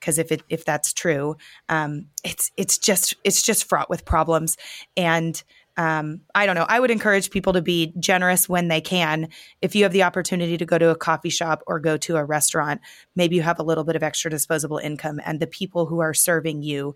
Because 0.00 0.18
if 0.18 0.30
it 0.30 0.42
if 0.50 0.66
that's 0.66 0.92
true, 0.92 1.36
um, 1.70 2.08
it's 2.22 2.50
it's 2.58 2.76
just 2.76 3.14
it's 3.24 3.42
just 3.42 3.66
fraught 3.66 3.88
with 3.88 4.04
problems. 4.04 4.58
And 4.98 5.42
um, 5.76 6.20
I 6.34 6.46
don't 6.46 6.54
know. 6.54 6.66
I 6.68 6.78
would 6.78 6.90
encourage 6.90 7.30
people 7.30 7.54
to 7.54 7.62
be 7.62 7.92
generous 7.98 8.48
when 8.48 8.68
they 8.68 8.80
can. 8.80 9.28
If 9.60 9.74
you 9.74 9.82
have 9.82 9.92
the 9.92 10.02
opportunity 10.02 10.56
to 10.56 10.66
go 10.66 10.78
to 10.78 10.90
a 10.90 10.94
coffee 10.96 11.30
shop 11.30 11.62
or 11.66 11.80
go 11.80 11.96
to 11.96 12.16
a 12.16 12.24
restaurant, 12.24 12.80
maybe 13.16 13.34
you 13.36 13.42
have 13.42 13.58
a 13.58 13.64
little 13.64 13.82
bit 13.82 13.96
of 13.96 14.02
extra 14.02 14.30
disposable 14.30 14.78
income, 14.78 15.20
and 15.24 15.40
the 15.40 15.46
people 15.46 15.86
who 15.86 16.00
are 16.00 16.14
serving 16.14 16.62
you 16.62 16.94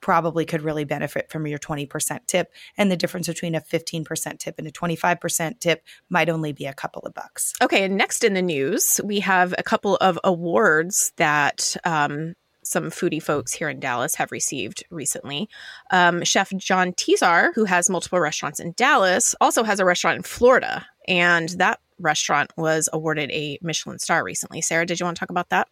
probably 0.00 0.44
could 0.44 0.62
really 0.62 0.84
benefit 0.84 1.30
from 1.30 1.46
your 1.46 1.58
20% 1.58 2.26
tip. 2.26 2.52
And 2.76 2.90
the 2.90 2.96
difference 2.96 3.26
between 3.26 3.54
a 3.54 3.60
15% 3.60 4.38
tip 4.38 4.54
and 4.58 4.66
a 4.66 4.72
25% 4.72 5.60
tip 5.60 5.84
might 6.08 6.28
only 6.28 6.52
be 6.52 6.66
a 6.66 6.74
couple 6.74 7.02
of 7.02 7.14
bucks. 7.14 7.52
Okay, 7.62 7.84
and 7.84 7.96
next 7.96 8.24
in 8.24 8.34
the 8.34 8.42
news, 8.42 9.00
we 9.04 9.20
have 9.20 9.54
a 9.58 9.62
couple 9.62 9.96
of 9.96 10.18
awards 10.24 11.12
that 11.16 11.76
um, 11.84 12.34
some 12.62 12.84
foodie 12.84 13.22
folks 13.22 13.52
here 13.52 13.68
in 13.68 13.80
Dallas 13.80 14.14
have 14.14 14.32
received 14.32 14.84
recently. 14.90 15.48
Um, 15.90 16.22
Chef 16.24 16.50
John 16.56 16.92
Tesar, 16.92 17.50
who 17.54 17.64
has 17.64 17.90
multiple 17.90 18.20
restaurants 18.20 18.60
in 18.60 18.72
Dallas, 18.72 19.34
also 19.40 19.62
has 19.64 19.80
a 19.80 19.84
restaurant 19.84 20.16
in 20.18 20.22
Florida. 20.22 20.86
And 21.08 21.48
that 21.50 21.80
restaurant 21.98 22.52
was 22.56 22.88
awarded 22.92 23.30
a 23.30 23.58
Michelin 23.62 23.98
star 23.98 24.24
recently. 24.24 24.60
Sarah, 24.60 24.86
did 24.86 25.00
you 25.00 25.04
want 25.04 25.16
to 25.16 25.20
talk 25.20 25.30
about 25.30 25.50
that? 25.50 25.68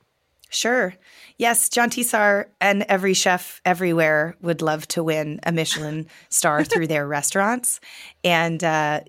Sure. 0.48 0.94
Yes, 1.36 1.68
John 1.68 1.90
Tesar 1.90 2.46
and 2.60 2.82
every 2.88 3.14
chef 3.14 3.60
everywhere 3.64 4.36
would 4.40 4.62
love 4.62 4.88
to 4.88 5.04
win 5.04 5.40
a 5.42 5.52
Michelin 5.52 6.06
star 6.30 6.64
through 6.64 6.86
their 6.86 7.06
restaurants. 7.06 7.80
And 8.24 8.62
uh, 8.64 9.02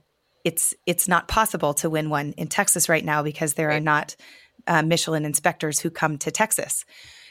it's 0.44 0.74
it's 0.86 1.08
not 1.08 1.28
possible 1.28 1.74
to 1.76 1.90
win 1.90 2.10
one 2.10 2.34
in 2.34 2.48
Texas 2.48 2.90
right 2.90 3.06
now 3.06 3.24
because 3.24 3.54
there 3.54 3.70
right. 3.70 3.78
are 3.78 3.80
not 3.80 4.16
uh, 4.68 4.82
Michelin 4.82 5.26
inspectors 5.26 5.80
who 5.80 5.90
come 5.90 6.18
to 6.18 6.32
Texas. 6.32 6.86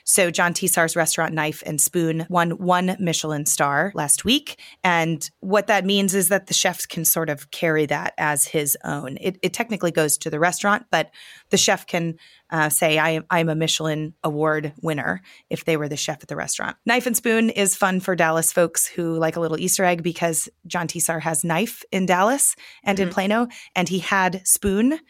So 0.08 0.30
John 0.30 0.54
Tesar's 0.54 0.96
restaurant 0.96 1.34
Knife 1.34 1.62
and 1.66 1.78
Spoon 1.78 2.24
won 2.30 2.52
one 2.52 2.96
Michelin 2.98 3.44
star 3.44 3.92
last 3.94 4.24
week. 4.24 4.58
And 4.82 5.30
what 5.40 5.66
that 5.66 5.84
means 5.84 6.14
is 6.14 6.30
that 6.30 6.46
the 6.46 6.54
chefs 6.54 6.86
can 6.86 7.04
sort 7.04 7.28
of 7.28 7.50
carry 7.50 7.84
that 7.84 8.14
as 8.16 8.46
his 8.46 8.74
own. 8.84 9.18
It, 9.20 9.38
it 9.42 9.52
technically 9.52 9.90
goes 9.90 10.16
to 10.18 10.30
the 10.30 10.40
restaurant, 10.40 10.86
but 10.90 11.10
the 11.50 11.58
chef 11.58 11.86
can 11.86 12.14
uh, 12.48 12.70
say, 12.70 12.98
I, 12.98 13.20
I'm 13.28 13.50
a 13.50 13.54
Michelin 13.54 14.14
award 14.24 14.72
winner 14.80 15.20
if 15.50 15.66
they 15.66 15.76
were 15.76 15.90
the 15.90 15.96
chef 15.98 16.22
at 16.22 16.28
the 16.28 16.36
restaurant. 16.36 16.78
Knife 16.86 17.06
and 17.06 17.14
Spoon 17.14 17.50
is 17.50 17.76
fun 17.76 18.00
for 18.00 18.16
Dallas 18.16 18.50
folks 18.50 18.86
who 18.86 19.18
like 19.18 19.36
a 19.36 19.40
little 19.40 19.60
Easter 19.60 19.84
egg 19.84 20.02
because 20.02 20.48
John 20.66 20.88
Tesar 20.88 21.20
has 21.20 21.44
Knife 21.44 21.84
in 21.92 22.06
Dallas 22.06 22.56
and 22.82 22.96
mm-hmm. 22.96 23.08
in 23.08 23.12
Plano, 23.12 23.48
and 23.76 23.90
he 23.90 23.98
had 23.98 24.40
Spoon 24.48 25.00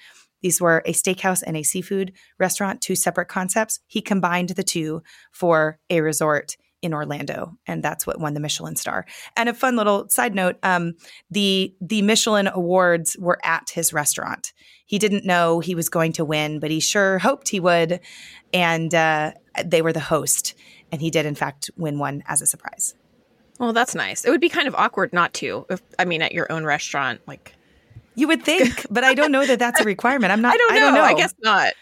these 0.43 0.61
were 0.61 0.83
a 0.87 0.93
steakhouse 0.93 1.43
and 1.47 1.57
a 1.57 1.63
seafood 1.63 2.13
restaurant, 2.39 2.81
two 2.81 2.95
separate 2.95 3.29
concepts. 3.29 3.81
He 3.87 4.01
combined 4.01 4.51
the 4.51 4.63
two 4.63 5.03
for 5.33 5.79
a 5.91 6.01
resort 6.01 6.57
in 6.81 6.95
Orlando, 6.95 7.57
and 7.67 7.83
that's 7.83 8.07
what 8.07 8.21
won 8.21 8.35
the 8.35 8.41
Michelin 8.41 8.77
star. 8.77 9.05
And 9.37 9.49
a 9.49 9.55
fun 9.55 9.77
little 9.77 10.09
side 10.09 10.35
note: 10.35 10.57
um, 10.63 10.95
the 11.31 11.75
the 11.81 12.03
Michelin 12.03 12.49
awards 12.49 13.17
were 13.19 13.39
at 13.45 13.71
his 13.71 13.93
restaurant. 13.93 14.53
He 14.87 14.99
didn't 14.99 15.25
know 15.25 15.61
he 15.61 15.75
was 15.75 15.89
going 15.89 16.13
to 16.15 16.25
win, 16.25 16.61
but 16.61 16.71
he 16.71 16.81
sure 16.81 17.19
hoped 17.19 17.49
he 17.49 17.61
would, 17.61 18.01
and 18.53 18.95
uh, 18.95 19.33
they 19.65 19.83
were 19.83 19.93
the 19.93 20.01
host, 20.01 20.55
and 20.93 21.01
he 21.01 21.11
did 21.11 21.27
in 21.27 21.35
fact 21.35 21.71
win 21.77 21.99
one 21.99 22.23
as 22.27 22.41
a 22.41 22.47
surprise. 22.47 22.95
Well, 23.59 23.73
that's 23.73 23.95
nice. 23.97 24.25
It 24.25 24.31
would 24.31 24.41
be 24.41 24.49
kind 24.49 24.69
of 24.69 24.75
awkward 24.77 25.13
not 25.13 25.35
to. 25.35 25.67
If, 25.69 25.83
I 25.99 26.05
mean, 26.05 26.23
at 26.23 26.33
your 26.33 26.51
own 26.51 26.65
restaurant, 26.65 27.21
like 27.27 27.57
you 28.19 28.27
would 28.29 28.43
think, 28.43 28.85
but 28.91 29.05
I 29.05 29.15
don't 29.15 29.31
know 29.31 29.47
that 29.47 29.59
that's 29.59 29.81
a 29.81 29.85
requirement. 29.85 30.33
I'm 30.33 30.43
not. 30.43 30.55
I 30.55 30.57
don't 30.57 30.71
know. 30.71 30.77
I, 30.77 30.81
don't 30.81 30.95
know. 30.95 31.03
I 31.03 31.15
guess 31.15 31.35
not. 31.43 31.73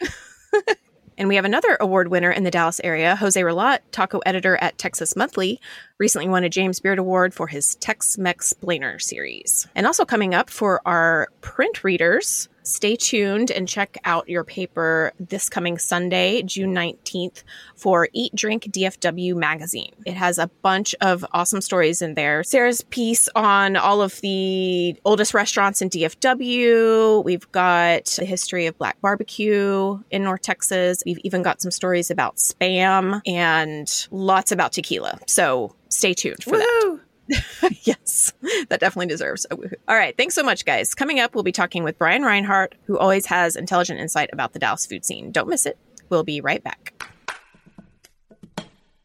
and 1.18 1.28
we 1.28 1.36
have 1.36 1.46
another 1.46 1.78
award 1.80 2.08
winner 2.08 2.30
in 2.30 2.44
the 2.44 2.50
Dallas 2.50 2.78
area, 2.84 3.16
Jose 3.16 3.40
Ralat, 3.40 3.78
taco 3.90 4.20
editor 4.26 4.58
at 4.60 4.76
Texas 4.76 5.16
Monthly, 5.16 5.58
recently 5.98 6.28
won 6.28 6.44
a 6.44 6.50
James 6.50 6.78
Beard 6.78 6.98
Award 6.98 7.32
for 7.32 7.46
his 7.46 7.74
Tex 7.76 8.18
Mex 8.18 8.52
Splainer 8.52 9.00
series. 9.00 9.66
And 9.74 9.86
also 9.86 10.04
coming 10.04 10.34
up 10.34 10.50
for 10.50 10.82
our 10.86 11.28
print 11.40 11.82
readers, 11.82 12.50
stay 12.66 12.96
tuned 12.96 13.50
and 13.50 13.68
check 13.68 13.96
out 14.04 14.28
your 14.28 14.44
paper 14.44 15.12
this 15.20 15.48
coming 15.48 15.78
Sunday, 15.78 16.42
June 16.42 16.74
19th, 16.74 17.44
for 17.76 18.08
Eat 18.12 18.34
Drink 18.34 18.64
DFW 18.64 19.36
magazine. 19.36 19.92
It 20.04 20.14
has 20.14 20.38
a 20.38 20.48
bunch 20.62 20.94
of 21.00 21.24
awesome 21.32 21.60
stories 21.60 22.02
in 22.02 22.14
there. 22.14 22.42
Sarah's 22.42 22.82
piece 22.82 23.28
on 23.34 23.76
all 23.76 24.02
of 24.02 24.20
the 24.20 24.96
oldest 25.04 25.32
restaurants 25.32 25.80
in 25.80 25.90
DFW. 25.90 27.24
We've 27.24 27.50
got 27.52 28.06
the 28.06 28.24
history 28.24 28.66
of 28.66 28.76
black 28.78 29.00
barbecue 29.00 29.98
in 30.10 30.24
North 30.24 30.42
Texas. 30.42 31.02
We've 31.06 31.20
even 31.22 31.42
got 31.42 31.60
some 31.60 31.70
stories 31.70 32.10
about 32.10 32.36
spam 32.36 33.20
and 33.26 34.06
lots 34.10 34.50
about 34.50 34.72
tequila. 34.72 35.18
So 35.26 35.74
stay 35.88 36.14
tuned 36.14 36.42
for 36.42 36.52
Woo-hoo! 36.52 36.96
that. 36.96 37.05
yes, 37.82 38.32
that 38.68 38.80
definitely 38.80 39.06
deserves 39.06 39.46
a 39.50 39.56
woohoo. 39.56 39.74
All 39.88 39.96
right, 39.96 40.16
thanks 40.16 40.34
so 40.34 40.42
much, 40.42 40.64
guys. 40.64 40.94
Coming 40.94 41.20
up, 41.20 41.34
we'll 41.34 41.44
be 41.44 41.52
talking 41.52 41.84
with 41.84 41.98
Brian 41.98 42.22
Reinhart, 42.22 42.74
who 42.84 42.98
always 42.98 43.26
has 43.26 43.56
intelligent 43.56 44.00
insight 44.00 44.30
about 44.32 44.52
the 44.52 44.58
Dallas 44.58 44.86
food 44.86 45.04
scene. 45.04 45.32
Don't 45.32 45.48
miss 45.48 45.66
it. 45.66 45.78
We'll 46.08 46.24
be 46.24 46.40
right 46.40 46.62
back. 46.62 46.92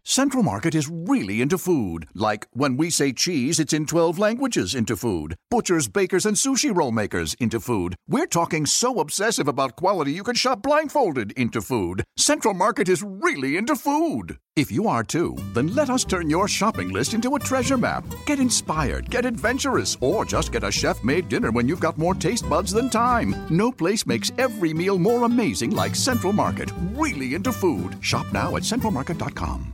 Central 0.04 0.44
Market 0.44 0.76
is 0.76 0.90
really 0.90 1.42
into 1.42 1.58
food. 1.58 2.06
Like 2.14 2.46
when 2.52 2.76
we 2.76 2.90
say 2.90 3.14
cheese, 3.14 3.62
it's 3.62 3.72
in 3.72 3.86
12 3.86 4.20
languages 4.20 4.76
into 4.76 4.98
food. 4.98 5.36
Butchers, 5.50 5.88
bakers, 5.88 6.26
and 6.26 6.36
sushi 6.36 6.76
roll 6.76 6.92
makers 6.92 7.34
into 7.36 7.62
food. 7.62 7.96
We're 8.10 8.26
talking 8.26 8.66
so 8.66 9.00
obsessive 9.00 9.48
about 9.48 9.78
quality 9.78 10.12
you 10.12 10.24
can 10.24 10.36
shop 10.36 10.64
blindfolded 10.64 11.32
into 11.34 11.62
food. 11.62 12.04
Central 12.18 12.54
Market 12.54 12.90
is 12.90 13.02
really 13.02 13.56
into 13.56 13.76
food. 13.76 14.38
If 14.58 14.70
you 14.70 14.90
are 14.90 15.02
too, 15.02 15.38
then 15.54 15.68
let 15.68 15.90
us 15.90 16.04
turn 16.04 16.30
your 16.30 16.46
shopping 16.46 16.90
list 16.90 17.14
into 17.14 17.36
a 17.36 17.40
treasure 17.40 17.78
map. 17.78 18.04
Get 18.26 18.38
inspired, 18.38 19.10
get 19.10 19.26
adventurous, 19.26 19.96
or 20.02 20.26
just 20.26 20.52
get 20.52 20.66
a 20.66 20.72
chef 20.72 21.02
made 21.06 21.30
dinner 21.30 21.52
when 21.52 21.70
you've 21.70 21.80
got 21.80 21.98
more 21.98 22.14
taste 22.14 22.50
buds 22.50 22.74
than 22.74 22.90
time. 22.90 23.34
No 23.50 23.72
place 23.72 24.06
makes 24.06 24.30
every 24.38 24.74
meal 24.74 25.00
more 25.00 25.24
amazing 25.24 25.72
like 25.72 25.96
Central 25.96 26.34
Market. 26.34 26.70
Really 26.92 27.34
into 27.34 27.54
food. 27.54 27.96
Shop 28.02 28.26
now 28.34 28.58
at 28.58 28.64
centralmarket.com. 28.64 29.72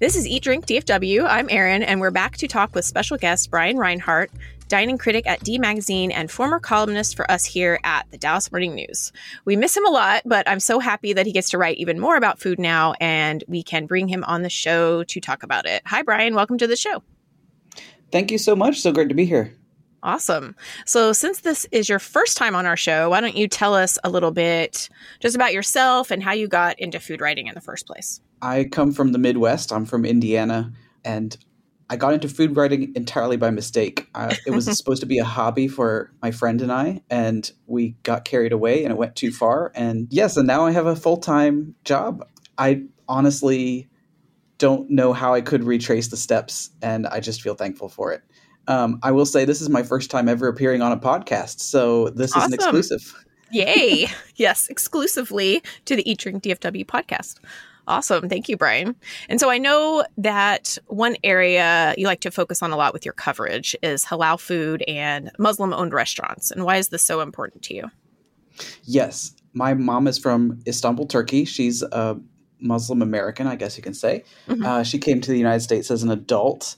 This 0.00 0.16
is 0.16 0.26
Eat 0.26 0.42
Drink 0.42 0.66
DFW. 0.66 1.26
I'm 1.28 1.48
Erin, 1.48 1.84
and 1.84 2.00
we're 2.00 2.10
back 2.10 2.38
to 2.38 2.48
talk 2.48 2.74
with 2.74 2.84
special 2.84 3.16
guest 3.16 3.52
Brian 3.52 3.76
Reinhart, 3.76 4.32
dining 4.70 4.96
critic 4.96 5.26
at 5.26 5.42
D 5.42 5.58
Magazine 5.58 6.10
and 6.10 6.30
former 6.30 6.60
columnist 6.60 7.16
for 7.16 7.30
us 7.30 7.44
here 7.44 7.78
at 7.84 8.10
the 8.10 8.16
Dallas 8.16 8.50
Morning 8.50 8.74
News. 8.74 9.12
We 9.44 9.56
miss 9.56 9.76
him 9.76 9.84
a 9.84 9.90
lot, 9.90 10.22
but 10.24 10.48
I'm 10.48 10.60
so 10.60 10.78
happy 10.78 11.12
that 11.12 11.26
he 11.26 11.32
gets 11.32 11.50
to 11.50 11.58
write 11.58 11.76
even 11.76 11.98
more 11.98 12.16
about 12.16 12.38
food 12.38 12.58
now, 12.58 12.94
and 13.00 13.44
we 13.48 13.62
can 13.62 13.86
bring 13.86 14.08
him 14.08 14.24
on 14.24 14.42
the 14.42 14.48
show 14.48 15.02
to 15.04 15.20
talk 15.20 15.42
about 15.42 15.66
it. 15.66 15.82
Hi, 15.86 16.02
Brian. 16.02 16.34
Welcome 16.34 16.56
to 16.58 16.68
the 16.68 16.76
show. 16.76 17.02
Thank 18.12 18.30
you 18.30 18.38
so 18.38 18.56
much. 18.56 18.80
So 18.80 18.92
great 18.92 19.08
to 19.08 19.14
be 19.14 19.26
here. 19.26 19.52
Awesome. 20.02 20.56
So, 20.86 21.12
since 21.12 21.40
this 21.40 21.66
is 21.72 21.88
your 21.88 21.98
first 21.98 22.38
time 22.38 22.54
on 22.54 22.64
our 22.64 22.76
show, 22.76 23.10
why 23.10 23.20
don't 23.20 23.36
you 23.36 23.48
tell 23.48 23.74
us 23.74 23.98
a 24.04 24.08
little 24.08 24.30
bit 24.30 24.88
just 25.18 25.34
about 25.34 25.52
yourself 25.52 26.10
and 26.10 26.22
how 26.22 26.32
you 26.32 26.48
got 26.48 26.78
into 26.78 27.00
food 27.00 27.20
writing 27.20 27.48
in 27.48 27.54
the 27.54 27.60
first 27.60 27.86
place? 27.86 28.20
I 28.40 28.64
come 28.64 28.92
from 28.92 29.12
the 29.12 29.18
Midwest. 29.18 29.72
I'm 29.72 29.84
from 29.84 30.06
Indiana, 30.06 30.72
and 31.04 31.36
I 31.90 31.96
got 31.96 32.14
into 32.14 32.28
food 32.28 32.56
writing 32.56 32.92
entirely 32.94 33.36
by 33.36 33.50
mistake. 33.50 34.08
Uh, 34.14 34.34
it 34.46 34.52
was 34.52 34.64
supposed 34.78 35.00
to 35.00 35.06
be 35.06 35.18
a 35.18 35.24
hobby 35.24 35.66
for 35.66 36.12
my 36.22 36.30
friend 36.30 36.62
and 36.62 36.70
I, 36.70 37.02
and 37.10 37.50
we 37.66 37.96
got 38.04 38.24
carried 38.24 38.52
away 38.52 38.84
and 38.84 38.92
it 38.92 38.96
went 38.96 39.16
too 39.16 39.32
far. 39.32 39.72
And 39.74 40.06
yes, 40.10 40.36
and 40.36 40.46
now 40.46 40.64
I 40.64 40.70
have 40.70 40.86
a 40.86 40.94
full 40.94 41.16
time 41.16 41.74
job. 41.84 42.24
I 42.56 42.84
honestly 43.08 43.90
don't 44.58 44.88
know 44.88 45.12
how 45.12 45.34
I 45.34 45.40
could 45.40 45.64
retrace 45.64 46.08
the 46.08 46.16
steps, 46.16 46.70
and 46.80 47.06
I 47.08 47.18
just 47.18 47.42
feel 47.42 47.54
thankful 47.54 47.88
for 47.88 48.12
it. 48.12 48.22
Um, 48.68 49.00
I 49.02 49.10
will 49.10 49.26
say 49.26 49.44
this 49.44 49.60
is 49.60 49.68
my 49.68 49.82
first 49.82 50.10
time 50.10 50.28
ever 50.28 50.46
appearing 50.46 50.82
on 50.82 50.92
a 50.92 50.98
podcast, 50.98 51.60
so 51.60 52.10
this 52.10 52.36
awesome. 52.36 52.42
is 52.42 52.46
an 52.46 52.54
exclusive. 52.54 53.24
Yay! 53.50 54.06
yes, 54.36 54.68
exclusively 54.68 55.62
to 55.86 55.96
the 55.96 56.08
Eat 56.08 56.18
Drink 56.18 56.44
DFW 56.44 56.86
podcast. 56.86 57.40
Awesome. 57.90 58.28
Thank 58.28 58.48
you, 58.48 58.56
Brian. 58.56 58.94
And 59.28 59.40
so 59.40 59.50
I 59.50 59.58
know 59.58 60.04
that 60.16 60.78
one 60.86 61.16
area 61.24 61.92
you 61.98 62.06
like 62.06 62.20
to 62.20 62.30
focus 62.30 62.62
on 62.62 62.70
a 62.70 62.76
lot 62.76 62.92
with 62.92 63.04
your 63.04 63.14
coverage 63.14 63.74
is 63.82 64.04
halal 64.04 64.38
food 64.38 64.84
and 64.86 65.32
Muslim 65.40 65.72
owned 65.72 65.92
restaurants. 65.92 66.52
And 66.52 66.64
why 66.64 66.76
is 66.76 66.90
this 66.90 67.02
so 67.02 67.20
important 67.20 67.64
to 67.64 67.74
you? 67.74 67.90
Yes. 68.84 69.34
My 69.54 69.74
mom 69.74 70.06
is 70.06 70.18
from 70.18 70.60
Istanbul, 70.68 71.06
Turkey. 71.06 71.44
She's 71.44 71.82
a 71.82 72.16
Muslim 72.60 73.02
American, 73.02 73.48
I 73.48 73.56
guess 73.56 73.76
you 73.76 73.82
can 73.82 73.94
say. 73.94 74.22
Mm-hmm. 74.46 74.64
Uh, 74.64 74.82
she 74.84 75.00
came 75.00 75.20
to 75.20 75.30
the 75.32 75.38
United 75.38 75.60
States 75.60 75.90
as 75.90 76.04
an 76.04 76.12
adult. 76.12 76.76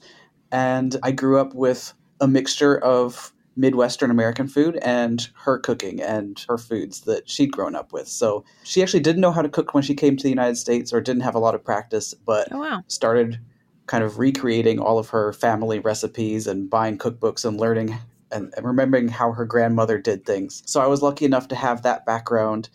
And 0.51 0.97
I 1.03 1.13
grew 1.13 1.39
up 1.39 1.55
with 1.55 1.93
a 2.23 2.27
mixture 2.27 2.79
of 2.79 3.35
Midwestern 3.57 4.11
American 4.11 4.49
food 4.49 4.79
and 4.83 5.29
her 5.45 5.59
cooking 5.59 6.01
and 6.01 6.45
her 6.49 6.59
foods 6.59 7.03
that 7.03 7.29
she'd 7.29 7.53
grown 7.53 7.75
up 7.75 7.93
with. 7.93 8.09
So 8.09 8.45
she 8.65 8.83
actually 8.83 9.01
didn't 9.01 9.21
know 9.21 9.33
how 9.33 9.43
to 9.43 9.49
cook 9.49 9.75
when 9.75 9.83
she 9.83 9.95
came 9.95 10.17
to 10.17 10.23
the 10.23 10.31
United 10.31 10.57
States 10.57 10.93
or 10.93 11.01
didn't 11.01 11.23
have 11.23 11.35
a 11.35 11.41
lot 11.41 11.55
of 11.55 11.65
practice, 11.65 12.15
but 12.15 12.49
oh, 12.51 12.59
wow. 12.59 12.85
started 12.89 13.41
kind 13.87 14.05
of 14.05 14.19
recreating 14.19 14.79
all 14.79 14.99
of 14.99 15.11
her 15.11 15.33
family 15.33 15.79
recipes 15.79 16.47
and 16.47 16.71
buying 16.71 16.97
cookbooks 16.97 17.45
and 17.45 17.61
learning 17.61 17.99
and, 18.31 18.53
and 18.57 18.67
remembering 18.67 19.09
how 19.09 19.33
her 19.33 19.45
grandmother 19.45 19.99
did 19.99 20.25
things. 20.25 20.63
So 20.67 20.81
I 20.81 20.87
was 20.87 21.03
lucky 21.03 21.25
enough 21.25 21.49
to 21.49 21.57
have 21.57 21.83
that 21.83 22.07
background 22.07 22.71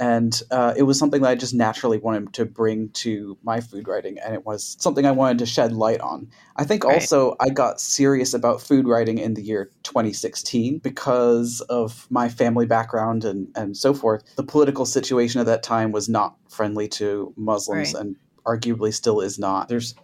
And 0.00 0.42
uh, 0.50 0.72
it 0.78 0.84
was 0.84 0.98
something 0.98 1.20
that 1.20 1.30
I 1.30 1.34
just 1.34 1.52
naturally 1.52 1.98
wanted 1.98 2.32
to 2.32 2.46
bring 2.46 2.88
to 2.90 3.36
my 3.42 3.60
food 3.60 3.86
writing, 3.86 4.18
and 4.18 4.34
it 4.34 4.46
was 4.46 4.76
something 4.80 5.04
I 5.04 5.10
wanted 5.10 5.38
to 5.40 5.46
shed 5.46 5.72
light 5.74 6.00
on. 6.00 6.28
I 6.56 6.64
think 6.64 6.84
Right. 6.84 6.94
also 7.02 7.36
I 7.38 7.50
got 7.50 7.82
serious 7.82 8.32
about 8.32 8.62
food 8.62 8.88
writing 8.88 9.18
in 9.18 9.34
the 9.34 9.42
year 9.42 9.70
2016 9.82 10.78
because 10.78 11.60
of 11.68 12.06
my 12.10 12.30
family 12.30 12.64
background 12.64 13.26
and, 13.26 13.48
and 13.54 13.76
so 13.76 13.92
forth. 13.92 14.24
The 14.36 14.42
political 14.42 14.86
situation 14.86 15.38
at 15.38 15.46
that 15.46 15.62
time 15.62 15.92
was 15.92 16.08
not 16.08 16.34
friendly 16.48 16.88
to 16.88 17.34
Muslims 17.36 17.94
Right. 17.94 18.00
and 18.02 18.16
arguably 18.46 18.94
still 18.94 19.20
is 19.20 19.38
not. 19.38 19.68
There's 19.68 19.94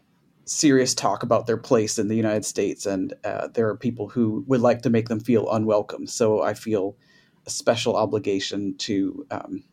serious 0.45 0.95
talk 0.95 1.23
about 1.23 1.47
their 1.47 1.57
place 1.57 1.99
in 1.99 2.09
the 2.09 2.17
United 2.17 2.45
States, 2.45 2.85
and 2.85 3.15
uh, 3.25 3.49
there 3.49 3.69
are 3.69 3.77
people 3.77 4.09
who 4.09 4.45
would 4.47 4.61
like 4.61 4.83
to 4.83 4.91
make 4.91 5.09
them 5.09 5.21
feel 5.21 5.51
unwelcome. 5.51 6.07
So 6.07 6.43
I 6.43 6.53
feel 6.53 6.97
a 7.47 7.51
special 7.51 7.97
obligation 7.97 8.77
to 8.79 9.27
um, 9.31 9.65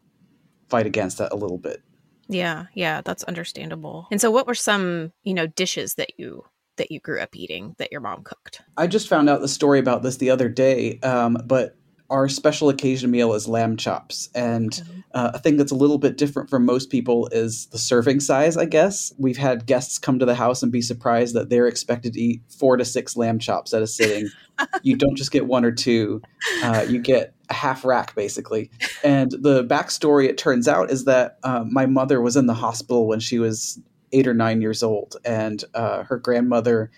fight 0.73 0.87
against 0.87 1.19
that 1.19 1.31
a 1.31 1.35
little 1.35 1.59
bit. 1.59 1.83
Yeah, 2.27 2.65
yeah, 2.73 3.01
that's 3.01 3.23
understandable. 3.25 4.07
And 4.09 4.19
so 4.19 4.31
what 4.31 4.47
were 4.47 4.55
some, 4.55 5.13
you 5.21 5.35
know, 5.35 5.45
dishes 5.45 5.93
that 5.95 6.17
you 6.17 6.45
that 6.77 6.89
you 6.89 6.99
grew 6.99 7.19
up 7.21 7.35
eating 7.35 7.75
that 7.77 7.91
your 7.91 8.01
mom 8.01 8.23
cooked? 8.23 8.63
I 8.75 8.87
just 8.87 9.07
found 9.07 9.29
out 9.29 9.41
the 9.41 9.47
story 9.47 9.77
about 9.77 10.01
this 10.01 10.17
the 10.17 10.31
other 10.31 10.49
day, 10.49 10.99
um, 11.01 11.37
but 11.45 11.77
our 12.13 12.29
special 12.29 12.69
occasion 12.69 13.09
meal 13.09 13.33
is 13.33 13.47
lamb 13.47 13.75
chops. 13.75 14.29
And 14.35 14.79
uh, 15.15 15.31
a 15.33 15.39
thing 15.39 15.57
that's 15.57 15.71
a 15.71 15.75
little 15.75 15.97
bit 15.97 16.15
different 16.15 16.47
from 16.47 16.63
most 16.63 16.91
people 16.91 17.27
is 17.31 17.65
the 17.67 17.79
serving 17.79 18.19
size, 18.19 18.55
I 18.55 18.65
guess. 18.65 19.11
We've 19.17 19.35
had 19.35 19.65
guests 19.65 19.97
come 19.97 20.19
to 20.19 20.25
the 20.25 20.35
house 20.35 20.61
and 20.61 20.71
be 20.71 20.83
surprised 20.83 21.33
that 21.33 21.49
they're 21.49 21.65
expected 21.65 22.13
to 22.13 22.21
eat 22.21 22.41
four 22.49 22.77
to 22.77 22.85
six 22.85 23.17
lamb 23.17 23.39
chops 23.39 23.73
at 23.73 23.81
a 23.81 23.87
sitting. 23.87 24.29
you 24.83 24.95
don't 24.95 25.15
just 25.15 25.31
get 25.31 25.47
one 25.47 25.65
or 25.65 25.71
two, 25.71 26.21
uh, 26.61 26.85
you 26.87 26.99
get 26.99 27.33
a 27.49 27.53
half 27.55 27.83
rack, 27.83 28.13
basically. 28.13 28.69
And 29.03 29.31
the 29.31 29.63
backstory, 29.65 30.29
it 30.29 30.37
turns 30.37 30.67
out, 30.67 30.91
is 30.91 31.05
that 31.05 31.39
uh, 31.43 31.63
my 31.67 31.87
mother 31.87 32.21
was 32.21 32.35
in 32.35 32.45
the 32.45 32.53
hospital 32.53 33.07
when 33.07 33.21
she 33.21 33.39
was 33.39 33.81
eight 34.11 34.27
or 34.27 34.35
nine 34.35 34.61
years 34.61 34.83
old, 34.83 35.17
and 35.25 35.63
uh, 35.73 36.03
her 36.03 36.19
grandmother 36.19 36.91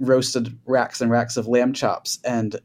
roasted 0.00 0.58
racks 0.66 1.00
and 1.00 1.12
racks 1.12 1.36
of 1.36 1.46
lamb 1.46 1.72
chops 1.72 2.18
and 2.24 2.56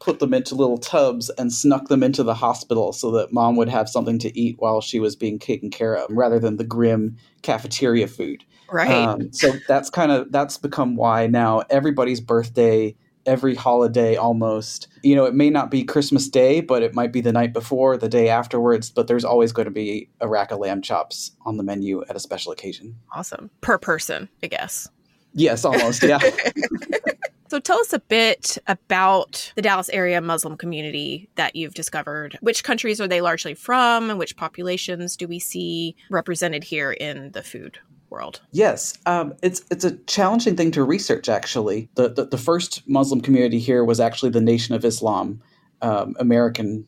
put 0.00 0.18
them 0.18 0.34
into 0.34 0.54
little 0.54 0.78
tubs 0.78 1.30
and 1.30 1.52
snuck 1.52 1.88
them 1.88 2.02
into 2.02 2.22
the 2.22 2.34
hospital 2.34 2.92
so 2.92 3.10
that 3.12 3.32
mom 3.32 3.56
would 3.56 3.68
have 3.68 3.88
something 3.88 4.18
to 4.18 4.38
eat 4.38 4.56
while 4.58 4.80
she 4.80 5.00
was 5.00 5.16
being 5.16 5.38
taken 5.38 5.70
care 5.70 5.94
of 5.94 6.06
rather 6.10 6.38
than 6.38 6.56
the 6.56 6.64
grim 6.64 7.16
cafeteria 7.42 8.06
food. 8.06 8.44
Right. 8.70 8.90
Um, 8.90 9.32
so 9.32 9.52
that's 9.68 9.90
kind 9.90 10.10
of 10.10 10.32
that's 10.32 10.58
become 10.58 10.96
why 10.96 11.26
now 11.26 11.62
everybody's 11.70 12.20
birthday, 12.20 12.94
every 13.26 13.54
holiday 13.54 14.16
almost, 14.16 14.88
you 15.02 15.14
know, 15.14 15.24
it 15.24 15.34
may 15.34 15.50
not 15.50 15.70
be 15.70 15.84
Christmas 15.84 16.28
Day, 16.28 16.60
but 16.60 16.82
it 16.82 16.94
might 16.94 17.12
be 17.12 17.20
the 17.20 17.32
night 17.32 17.52
before, 17.52 17.96
the 17.96 18.08
day 18.08 18.28
afterwards, 18.28 18.90
but 18.90 19.06
there's 19.06 19.24
always 19.24 19.52
going 19.52 19.66
to 19.66 19.70
be 19.70 20.08
a 20.20 20.28
rack 20.28 20.50
of 20.50 20.58
lamb 20.58 20.82
chops 20.82 21.32
on 21.46 21.56
the 21.56 21.62
menu 21.62 22.04
at 22.08 22.16
a 22.16 22.20
special 22.20 22.52
occasion. 22.52 22.96
awesome. 23.12 23.50
Per 23.60 23.78
person, 23.78 24.28
I 24.42 24.48
guess. 24.48 24.88
Yes, 25.34 25.64
almost. 25.64 26.02
Yeah. 26.02 26.18
So 27.54 27.60
tell 27.60 27.78
us 27.78 27.92
a 27.92 28.00
bit 28.00 28.58
about 28.66 29.52
the 29.54 29.62
Dallas 29.62 29.88
area 29.90 30.20
Muslim 30.20 30.56
community 30.56 31.28
that 31.36 31.54
you've 31.54 31.74
discovered. 31.74 32.36
Which 32.40 32.64
countries 32.64 33.00
are 33.00 33.06
they 33.06 33.20
largely 33.20 33.54
from 33.54 34.10
and 34.10 34.18
which 34.18 34.36
populations 34.36 35.16
do 35.16 35.28
we 35.28 35.38
see 35.38 35.94
represented 36.10 36.64
here 36.64 36.90
in 36.90 37.30
the 37.30 37.44
food 37.44 37.78
world? 38.10 38.40
Yes, 38.50 38.98
um, 39.06 39.34
it's 39.40 39.64
it's 39.70 39.84
a 39.84 39.96
challenging 40.06 40.56
thing 40.56 40.72
to 40.72 40.82
research. 40.82 41.28
Actually, 41.28 41.88
the, 41.94 42.08
the 42.08 42.24
the 42.24 42.38
first 42.38 42.82
Muslim 42.88 43.20
community 43.20 43.60
here 43.60 43.84
was 43.84 44.00
actually 44.00 44.30
the 44.30 44.40
Nation 44.40 44.74
of 44.74 44.84
Islam, 44.84 45.40
um, 45.80 46.16
American 46.18 46.84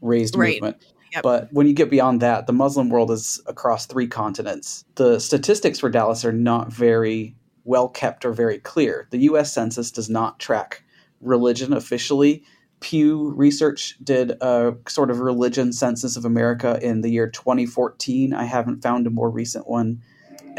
raised 0.00 0.34
Right. 0.36 0.54
movement. 0.54 0.82
Yep. 1.12 1.22
But 1.22 1.52
when 1.52 1.68
you 1.68 1.74
get 1.74 1.90
beyond 1.90 2.22
that, 2.22 2.48
the 2.48 2.52
Muslim 2.52 2.90
world 2.90 3.12
is 3.12 3.40
across 3.46 3.86
three 3.86 4.08
continents. 4.08 4.84
The 4.96 5.20
statistics 5.20 5.78
for 5.78 5.88
Dallas 5.88 6.24
are 6.24 6.32
not 6.32 6.72
very 6.72 7.36
well 7.68 7.88
kept 7.88 8.24
or 8.24 8.32
very 8.32 8.58
clear. 8.58 9.06
The 9.10 9.18
U.S. 9.18 9.52
Census 9.52 9.90
does 9.90 10.10
not 10.10 10.40
track 10.40 10.82
religion 11.20 11.72
officially. 11.72 12.42
Pew 12.80 13.32
Research 13.36 13.96
did 14.02 14.30
a 14.40 14.74
sort 14.88 15.10
of 15.10 15.20
religion 15.20 15.72
census 15.72 16.16
of 16.16 16.24
America 16.24 16.78
in 16.82 17.02
the 17.02 17.10
year 17.10 17.28
2014. 17.28 18.32
I 18.32 18.44
haven't 18.44 18.82
found 18.82 19.06
a 19.06 19.10
more 19.10 19.30
recent 19.30 19.68
one 19.68 20.00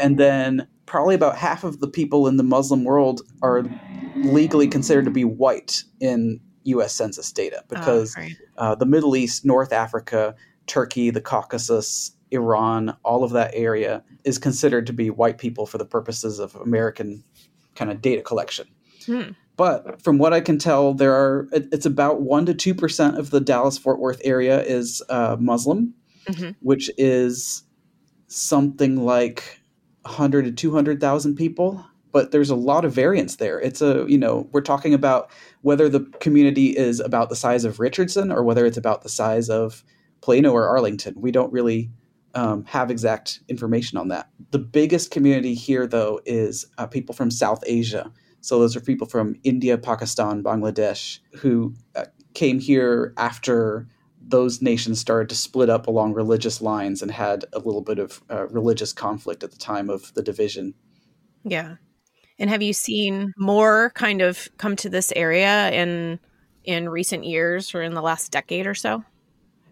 and 0.00 0.18
then 0.18 0.66
probably 0.86 1.14
about 1.14 1.36
half 1.36 1.62
of 1.62 1.78
the 1.78 1.86
people 1.86 2.26
in 2.26 2.36
the 2.36 2.42
Muslim 2.42 2.84
world 2.84 3.20
are 3.42 3.64
legally 4.16 4.66
considered 4.66 5.04
to 5.04 5.10
be 5.10 5.24
white 5.24 5.84
in 6.00 6.40
U.S. 6.64 6.94
Census 6.94 7.30
data 7.30 7.62
because 7.68 8.16
Oh, 8.18 8.28
uh, 8.56 8.74
the 8.74 8.86
Middle 8.86 9.14
East, 9.14 9.44
North 9.44 9.72
Africa, 9.72 10.34
Turkey, 10.66 11.10
the 11.10 11.20
Caucasus, 11.20 12.12
Iran, 12.30 12.96
all 13.04 13.24
of 13.24 13.32
that 13.32 13.50
area 13.54 14.02
is 14.24 14.38
considered 14.38 14.86
to 14.86 14.92
be 14.92 15.10
white 15.10 15.38
people 15.38 15.66
for 15.66 15.78
the 15.78 15.84
purposes 15.84 16.38
of 16.38 16.54
American 16.56 17.24
kind 17.74 17.90
of 17.90 18.00
data 18.00 18.22
collection. 18.22 18.66
Hmm. 19.06 19.30
But 19.56 20.00
from 20.02 20.18
what 20.18 20.32
I 20.32 20.40
can 20.40 20.58
tell, 20.58 20.94
there 20.94 21.14
are 21.14 21.48
it's 21.52 21.86
about 21.86 22.22
one 22.22 22.46
to 22.46 22.54
two 22.54 22.74
percent 22.74 23.18
of 23.18 23.30
the 23.30 23.40
Dallas 23.40 23.76
Fort 23.76 23.98
Worth 23.98 24.20
area 24.24 24.62
is 24.62 25.02
uh, 25.08 25.36
Muslim, 25.38 25.94
Mhm. 26.26 26.54
which 26.60 26.90
is 26.96 27.62
something 28.28 29.04
like 29.04 29.60
100 30.02 30.44
to 30.44 30.52
200,000 30.52 31.34
people. 31.34 31.84
But 32.12 32.32
there's 32.32 32.50
a 32.50 32.56
lot 32.56 32.84
of 32.84 32.92
variance 32.92 33.36
there. 33.36 33.60
It's 33.60 33.80
a, 33.80 34.04
you 34.08 34.18
know, 34.18 34.48
we're 34.52 34.62
talking 34.62 34.94
about 34.94 35.30
whether 35.62 35.88
the 35.88 36.00
community 36.20 36.76
is 36.76 36.98
about 36.98 37.28
the 37.28 37.36
size 37.36 37.64
of 37.64 37.78
Richardson 37.78 38.32
or 38.32 38.42
whether 38.42 38.66
it's 38.66 38.76
about 38.76 39.02
the 39.02 39.08
size 39.08 39.48
of 39.48 39.84
Plano 40.20 40.50
or 40.52 40.66
Arlington. 40.66 41.14
We 41.16 41.30
don't 41.30 41.52
really 41.52 41.90
um, 42.34 42.64
have 42.64 42.90
exact 42.90 43.40
information 43.48 43.98
on 43.98 44.08
that. 44.08 44.28
The 44.50 44.58
biggest 44.58 45.10
community 45.10 45.54
here, 45.54 45.86
though, 45.86 46.20
is 46.24 46.66
uh, 46.78 46.86
people 46.86 47.14
from 47.14 47.30
South 47.30 47.62
Asia. 47.66 48.12
So 48.40 48.58
those 48.58 48.76
are 48.76 48.80
people 48.80 49.06
from 49.06 49.36
India, 49.44 49.76
Pakistan, 49.76 50.42
Bangladesh, 50.42 51.18
who 51.34 51.74
uh, 51.94 52.06
came 52.34 52.58
here 52.60 53.12
after 53.16 53.86
those 54.20 54.62
nations 54.62 55.00
started 55.00 55.28
to 55.28 55.34
split 55.34 55.68
up 55.68 55.86
along 55.86 56.14
religious 56.14 56.60
lines 56.60 57.02
and 57.02 57.10
had 57.10 57.44
a 57.52 57.58
little 57.58 57.82
bit 57.82 57.98
of 57.98 58.22
uh, 58.30 58.46
religious 58.48 58.92
conflict 58.92 59.42
at 59.42 59.50
the 59.50 59.58
time 59.58 59.90
of 59.90 60.14
the 60.14 60.22
division. 60.22 60.74
Yeah. 61.44 61.76
And 62.38 62.48
have 62.48 62.62
you 62.62 62.72
seen 62.72 63.32
more 63.36 63.90
kind 63.94 64.22
of 64.22 64.48
come 64.56 64.76
to 64.76 64.88
this 64.88 65.12
area 65.14 65.70
in 65.70 66.18
in 66.64 66.88
recent 66.88 67.24
years 67.24 67.74
or 67.74 67.82
in 67.82 67.94
the 67.94 68.02
last 68.02 68.30
decade 68.30 68.66
or 68.66 68.74
so? 68.74 69.02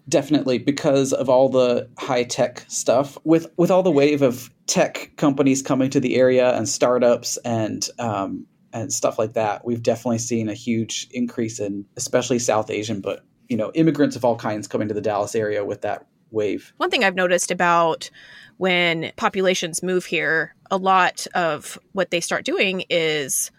Definitely 0.09 0.59
because 0.59 1.13
of 1.13 1.29
all 1.29 1.49
the 1.49 1.89
high 1.99 2.25
tech 2.25 2.65
stuff 2.69 3.19
with 3.25 3.51
with 3.57 3.71
all 3.71 3.83
the 3.83 3.91
wave 3.91 4.23
of 4.23 4.51
tech 4.67 5.13
companies 5.17 5.63
coming 5.63 5.91
to 5.91 6.01
the 6.01 6.17
area 6.17 6.55
and 6.57 6.69
startups 6.69 7.37
and 7.39 7.89
um, 7.99 8.47
and 8.73 8.93
stuff 8.93 9.19
like 9.19 9.35
that. 9.35 9.65
We've 9.65 9.83
definitely 9.83 10.19
seen 10.19 10.49
a 10.49 10.55
huge 10.55 11.09
increase 11.11 11.59
in 11.59 11.85
especially 11.97 12.39
South 12.39 12.71
Asian, 12.71 13.01
but 13.01 13.25
you 13.49 13.57
know 13.57 13.71
immigrants 13.75 14.17
of 14.17 14.25
all 14.25 14.37
kinds 14.37 14.67
coming 14.69 14.89
to 14.89 14.95
the 14.95 15.01
Dallas 15.01 15.35
area 15.35 15.65
with 15.65 15.83
that 15.83 16.07
wave. 16.31 16.73
One 16.77 16.91
thing 16.91 17.05
I've 17.05 17.15
noticed 17.15 17.51
about 17.51 18.11
when 18.59 19.13
populations 19.17 19.83
move 19.83 20.05
here, 20.05 20.55
a 20.71 20.77
lot 20.77 21.27
of 21.35 21.79
what 21.93 22.11
they 22.11 22.21
start 22.21 22.45
doing 22.45 22.85
is 22.91 23.51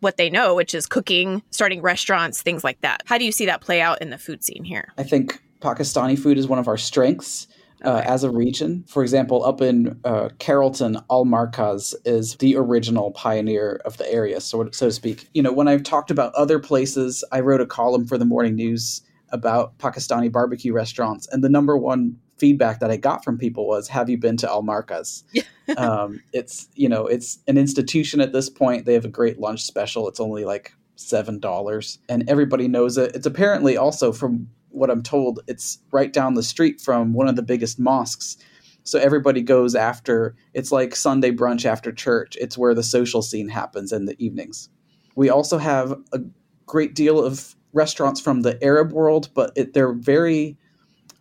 what 0.00 0.18
they 0.18 0.28
know, 0.28 0.54
which 0.54 0.74
is 0.74 0.86
cooking, 0.86 1.42
starting 1.50 1.80
restaurants, 1.80 2.42
things 2.42 2.62
like 2.62 2.80
that. 2.82 3.02
How 3.06 3.16
do 3.16 3.24
you 3.24 3.32
see 3.32 3.46
that 3.46 3.62
play 3.62 3.80
out 3.80 4.02
in 4.02 4.10
the 4.10 4.18
food 4.18 4.44
scene 4.44 4.62
here? 4.62 4.92
I 4.98 5.02
think 5.02 5.40
Pakistani 5.64 6.18
food 6.18 6.36
is 6.36 6.46
one 6.46 6.58
of 6.58 6.68
our 6.68 6.76
strengths. 6.76 7.46
Uh, 7.84 7.96
Okay. 7.98 8.08
as 8.08 8.24
a 8.24 8.30
region, 8.30 8.82
for 8.88 9.02
example, 9.02 9.44
up 9.44 9.60
in 9.60 9.98
uh, 10.04 10.30
Carrollton, 10.38 10.96
Al 11.10 11.26
Markaz 11.26 11.94
is 12.06 12.36
the 12.36 12.56
original 12.56 13.10
pioneer 13.10 13.80
of 13.84 13.98
the 13.98 14.10
area, 14.10 14.40
so, 14.40 14.70
so 14.72 14.86
to 14.86 14.92
speak. 14.92 15.28
You 15.34 15.42
know, 15.42 15.52
when 15.52 15.68
I've 15.68 15.82
talked 15.82 16.10
about 16.10 16.34
other 16.34 16.58
places, 16.58 17.22
I 17.30 17.40
wrote 17.40 17.60
a 17.60 17.66
column 17.66 18.06
for 18.06 18.16
the 18.16 18.24
morning 18.24 18.54
news 18.54 19.02
about 19.30 19.76
Pakistani 19.78 20.32
barbecue 20.32 20.72
restaurants, 20.72 21.26
and 21.30 21.44
the 21.44 21.50
number 21.50 21.76
one 21.76 22.16
feedback 22.38 22.80
that 22.80 22.90
I 22.90 22.96
got 22.96 23.22
from 23.22 23.36
people 23.36 23.66
was, 23.66 23.88
"Have 23.88 24.08
you 24.08 24.16
been 24.16 24.38
to 24.38 24.48
Al 24.48 24.62
Markaz?" 24.62 25.24
um, 25.76 26.22
it's 26.32 26.68
you 26.76 26.88
know, 26.88 27.06
it's 27.06 27.38
an 27.48 27.58
institution 27.58 28.20
at 28.20 28.32
this 28.32 28.48
point. 28.48 28.86
They 28.86 28.94
have 28.94 29.04
a 29.04 29.08
great 29.20 29.38
lunch 29.40 29.62
special. 29.62 30.08
It's 30.08 30.20
only 30.20 30.44
like 30.46 30.72
seven 30.96 31.38
dollars, 31.38 31.98
and 32.08 32.26
everybody 32.30 32.66
knows 32.66 32.96
it. 32.96 33.14
It's 33.14 33.26
apparently 33.26 33.76
also 33.76 34.10
from 34.12 34.48
what 34.74 34.90
I'm 34.90 35.02
told, 35.02 35.40
it's 35.46 35.78
right 35.92 36.12
down 36.12 36.34
the 36.34 36.42
street 36.42 36.80
from 36.80 37.12
one 37.12 37.28
of 37.28 37.36
the 37.36 37.42
biggest 37.42 37.78
mosques. 37.78 38.36
So 38.82 38.98
everybody 38.98 39.40
goes 39.40 39.74
after. 39.74 40.36
It's 40.52 40.70
like 40.70 40.94
Sunday 40.94 41.30
brunch 41.30 41.64
after 41.64 41.90
church. 41.90 42.36
It's 42.40 42.58
where 42.58 42.74
the 42.74 42.82
social 42.82 43.22
scene 43.22 43.48
happens 43.48 43.92
in 43.92 44.04
the 44.04 44.14
evenings. 44.22 44.68
We 45.16 45.30
also 45.30 45.58
have 45.58 45.94
a 46.12 46.20
great 46.66 46.94
deal 46.94 47.24
of 47.24 47.54
restaurants 47.72 48.20
from 48.20 48.42
the 48.42 48.62
Arab 48.62 48.92
world, 48.92 49.30
but 49.34 49.52
it, 49.56 49.72
they're 49.72 49.92
very 49.92 50.58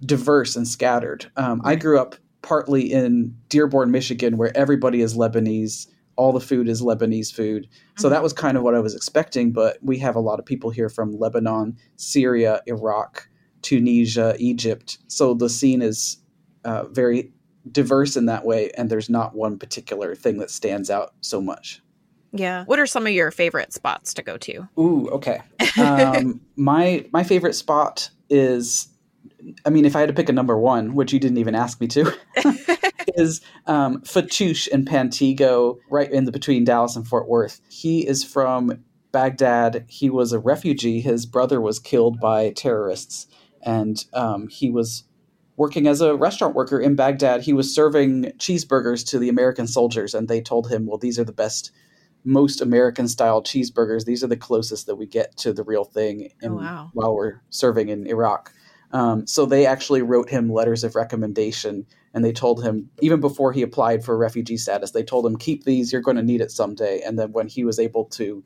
diverse 0.05 0.55
and 0.55 0.67
scattered. 0.67 1.31
Um, 1.37 1.61
I 1.63 1.75
grew 1.75 1.99
up 1.99 2.15
partly 2.41 2.91
in 2.91 3.35
Dearborn, 3.49 3.91
Michigan, 3.91 4.37
where 4.37 4.55
everybody 4.55 5.01
is 5.01 5.15
Lebanese. 5.15 5.87
All 6.15 6.33
the 6.33 6.41
food 6.41 6.67
is 6.67 6.81
Lebanese 6.81 7.33
food. 7.33 7.67
So 7.97 8.09
that 8.09 8.21
was 8.21 8.33
kind 8.33 8.57
of 8.57 8.63
what 8.63 8.75
I 8.75 8.79
was 8.79 8.93
expecting, 8.93 9.51
but 9.51 9.77
we 9.81 9.97
have 9.99 10.15
a 10.15 10.19
lot 10.19 10.39
of 10.39 10.45
people 10.45 10.69
here 10.69 10.89
from 10.89 11.17
Lebanon, 11.17 11.77
Syria, 11.95 12.61
Iraq, 12.67 13.27
Tunisia, 13.63 14.35
Egypt. 14.37 14.99
So 15.07 15.33
the 15.33 15.49
scene 15.49 15.81
is 15.81 16.17
uh, 16.63 16.83
very 16.85 17.31
diverse 17.71 18.15
in 18.15 18.25
that 18.27 18.45
way, 18.45 18.71
and 18.77 18.89
there's 18.89 19.09
not 19.09 19.35
one 19.35 19.57
particular 19.57 20.15
thing 20.15 20.37
that 20.37 20.51
stands 20.51 20.89
out 20.89 21.13
so 21.21 21.41
much. 21.41 21.81
Yeah. 22.33 22.65
What 22.65 22.79
are 22.79 22.87
some 22.87 23.05
of 23.05 23.13
your 23.13 23.31
favorite 23.31 23.73
spots 23.73 24.13
to 24.15 24.23
go 24.23 24.37
to? 24.37 24.67
Ooh, 24.77 25.07
okay. 25.09 25.41
Um, 25.79 26.41
my 26.55 27.05
my 27.13 27.23
favorite 27.23 27.53
spot 27.53 28.09
is, 28.29 28.87
I 29.65 29.69
mean, 29.69 29.85
if 29.85 29.95
I 29.95 29.99
had 29.99 30.09
to 30.09 30.15
pick 30.15 30.29
a 30.29 30.33
number 30.33 30.57
one, 30.57 30.95
which 30.95 31.13
you 31.13 31.19
didn't 31.19 31.37
even 31.37 31.53
ask 31.53 31.79
me 31.79 31.87
to, 31.89 32.11
is 33.15 33.41
um, 33.67 34.01
Fatouche 34.01 34.67
in 34.67 34.83
Pantego, 34.83 35.77
right 35.89 36.11
in 36.11 36.25
the 36.25 36.31
between 36.31 36.63
Dallas 36.63 36.95
and 36.95 37.07
Fort 37.07 37.27
Worth. 37.27 37.61
He 37.69 38.07
is 38.07 38.23
from 38.23 38.83
Baghdad. 39.11 39.85
He 39.87 40.09
was 40.09 40.33
a 40.33 40.39
refugee. 40.39 41.01
His 41.01 41.27
brother 41.27 41.61
was 41.61 41.77
killed 41.77 42.19
by 42.19 42.49
terrorists, 42.49 43.27
and 43.63 44.05
um, 44.13 44.47
he 44.47 44.69
was 44.69 45.03
working 45.57 45.87
as 45.87 46.01
a 46.01 46.15
restaurant 46.15 46.55
worker 46.55 46.79
in 46.79 46.95
Baghdad. 46.95 47.41
He 47.41 47.53
was 47.53 47.73
serving 47.73 48.23
cheeseburgers 48.37 49.05
to 49.09 49.19
the 49.19 49.29
American 49.29 49.67
soldiers, 49.67 50.13
and 50.13 50.27
they 50.27 50.41
told 50.41 50.69
him, 50.69 50.85
"Well, 50.85 50.97
these 50.97 51.19
are 51.19 51.25
the 51.25 51.31
best." 51.33 51.71
Most 52.25 52.61
American 52.61 53.09
style 53.09 53.43
cheeseburgers. 53.43 54.05
These 54.05 54.23
are 54.23 54.27
the 54.27 54.37
closest 54.37 54.85
that 54.85 54.95
we 54.95 55.05
get 55.05 55.35
to 55.39 55.51
the 55.51 55.63
real 55.63 55.83
thing 55.83 56.29
in, 56.41 56.53
Oh, 56.53 56.55
wow. 56.55 56.89
while 56.93 57.13
we're 57.13 57.41
serving 57.49 57.89
in 57.89 58.07
Iraq. 58.07 58.49
Um, 58.93 59.27
so 59.27 59.45
they 59.45 59.65
actually 59.65 60.03
wrote 60.03 60.29
him 60.29 60.49
letters 60.49 60.85
of 60.85 60.95
recommendation 60.95 61.85
and 62.13 62.23
they 62.23 62.31
told 62.31 62.63
him 62.63 62.89
even 63.01 63.19
before 63.19 63.51
he 63.51 63.61
applied 63.61 64.05
for 64.05 64.15
refugee 64.15 64.55
status 64.55 64.91
they 64.91 65.03
told 65.03 65.25
him 65.25 65.35
keep 65.35 65.63
these 65.63 65.91
you're 65.91 66.01
going 66.01 66.15
to 66.15 66.23
need 66.23 66.41
it 66.41 66.51
someday 66.51 67.01
and 67.01 67.17
then 67.17 67.31
when 67.31 67.47
he 67.47 67.63
was 67.65 67.79
able 67.79 68.05
to 68.05 68.43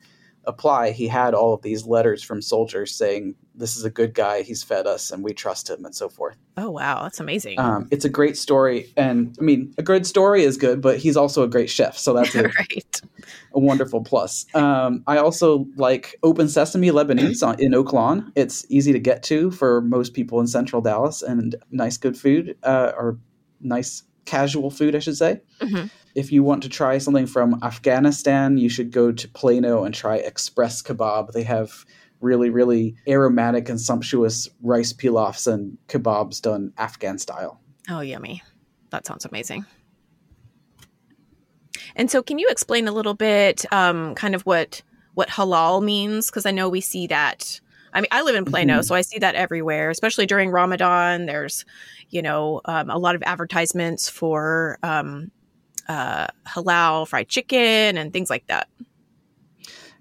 apply 0.48 0.92
he 0.92 1.08
had 1.08 1.34
all 1.36 1.54
of 1.54 1.62
these 1.62 1.86
letters 1.86 2.24
from 2.24 2.42
soldiers 2.42 2.96
saying 2.96 3.36
this 3.54 3.76
is 3.78 3.84
a 3.84 3.90
good 3.90 4.14
guy 4.14 4.42
he's 4.42 4.64
fed 4.64 4.88
us 4.88 5.12
and 5.12 5.24
we 5.24 5.34
trust 5.34 5.70
him 5.70 5.86
and 5.86 5.94
so 5.96 6.10
forth 6.10 6.36
Oh, 6.60 6.72
wow. 6.72 7.04
That's 7.04 7.20
amazing. 7.20 7.60
um, 7.60 7.88
it's 7.92 8.06
a 8.06 8.10
great 8.10 8.36
story 8.38 8.92
and 8.98 9.36
i 9.40 9.44
mean 9.44 9.74
a 9.78 9.84
good 9.84 10.08
story 10.08 10.44
is 10.44 10.58
good 10.58 10.82
but 10.82 10.98
he's 10.98 11.18
also 11.18 11.44
a 11.44 11.48
great 11.48 11.70
chef 11.70 11.98
so 11.98 12.14
that's 12.14 12.34
a, 12.42 12.44
right. 12.44 13.02
a 13.54 13.60
wonderful 13.60 14.02
plus. 14.04 14.46
Um, 14.56 15.04
I 15.06 15.18
also 15.18 15.68
like 15.76 16.16
Open 16.24 16.48
Sesame 16.48 16.90
Lebanese 16.92 17.46
on, 17.46 17.60
in 17.60 17.74
Oak 17.76 17.92
Lawn. 17.94 18.32
It's 18.36 18.66
easy 18.70 18.94
to 18.94 19.00
get 19.00 19.22
to 19.24 19.52
for 19.52 19.82
most 19.82 20.14
people 20.14 20.40
in 20.40 20.48
Central 20.48 20.82
Dallas, 20.82 21.22
and 21.22 21.56
nice, 21.72 21.98
good 21.98 22.18
food 22.18 22.56
uh, 22.64 22.92
or 22.98 23.18
nice 23.60 24.04
casual 24.26 24.70
food, 24.72 24.96
I 24.96 25.00
should 25.00 25.18
say. 25.18 25.42
Mhm. 25.60 25.90
If 26.18 26.32
you 26.32 26.42
want 26.42 26.64
to 26.64 26.70
try 26.70 26.98
something 26.98 27.28
from 27.28 27.60
Afghanistan, 27.62 28.58
you 28.58 28.70
should 28.70 28.92
go 28.92 29.12
to 29.12 29.28
Plano 29.30 29.84
and 29.84 29.94
try 29.94 30.16
Express 30.16 30.82
Kebab. 30.82 31.32
They 31.32 31.44
have 31.44 31.86
really, 32.22 32.50
really 32.50 32.96
aromatic 33.08 33.70
and 33.70 33.80
sumptuous 33.80 34.50
rice 34.64 34.92
pilafs 34.92 35.46
and 35.46 35.78
kebabs 35.88 36.42
done 36.42 36.74
Afghan 36.80 37.20
style. 37.20 37.62
Oh, 37.88 38.00
yummy. 38.02 38.42
That 38.90 39.06
sounds 39.06 39.26
amazing. 39.26 39.64
And 41.96 42.10
so, 42.10 42.24
can 42.24 42.40
you 42.40 42.48
explain 42.50 42.88
a 42.88 42.92
little 42.92 43.14
bit, 43.14 43.72
um, 43.72 44.16
kind 44.16 44.34
of 44.34 44.42
what 44.42 44.82
what 45.14 45.30
halal 45.30 45.84
means? 45.84 46.32
Because 46.32 46.48
I 46.48 46.52
know 46.52 46.68
we 46.68 46.82
see 46.82 47.06
that. 47.08 47.60
I 47.94 48.02
mean, 48.02 48.10
I 48.12 48.24
live 48.24 48.36
in 48.36 48.46
Plano, 48.46 48.80
Mhm. 48.80 48.86
so 48.86 48.94
I 48.96 49.02
see 49.02 49.20
that 49.20 49.34
everywhere, 49.36 49.90
especially 49.92 50.26
during 50.26 50.50
Ramadan. 50.52 51.26
There's, 51.28 51.64
you 52.10 52.22
know, 52.24 52.62
um, 52.66 52.90
a 52.90 52.98
lot 52.98 53.16
of 53.16 53.24
advertisements 53.24 54.10
for 54.10 54.78
um, 54.84 55.32
uh, 55.88 56.28
halal 56.48 57.08
fried 57.08 57.30
chicken 57.30 57.98
and 57.98 58.14
things 58.14 58.30
like 58.30 58.46
that. 58.48 58.68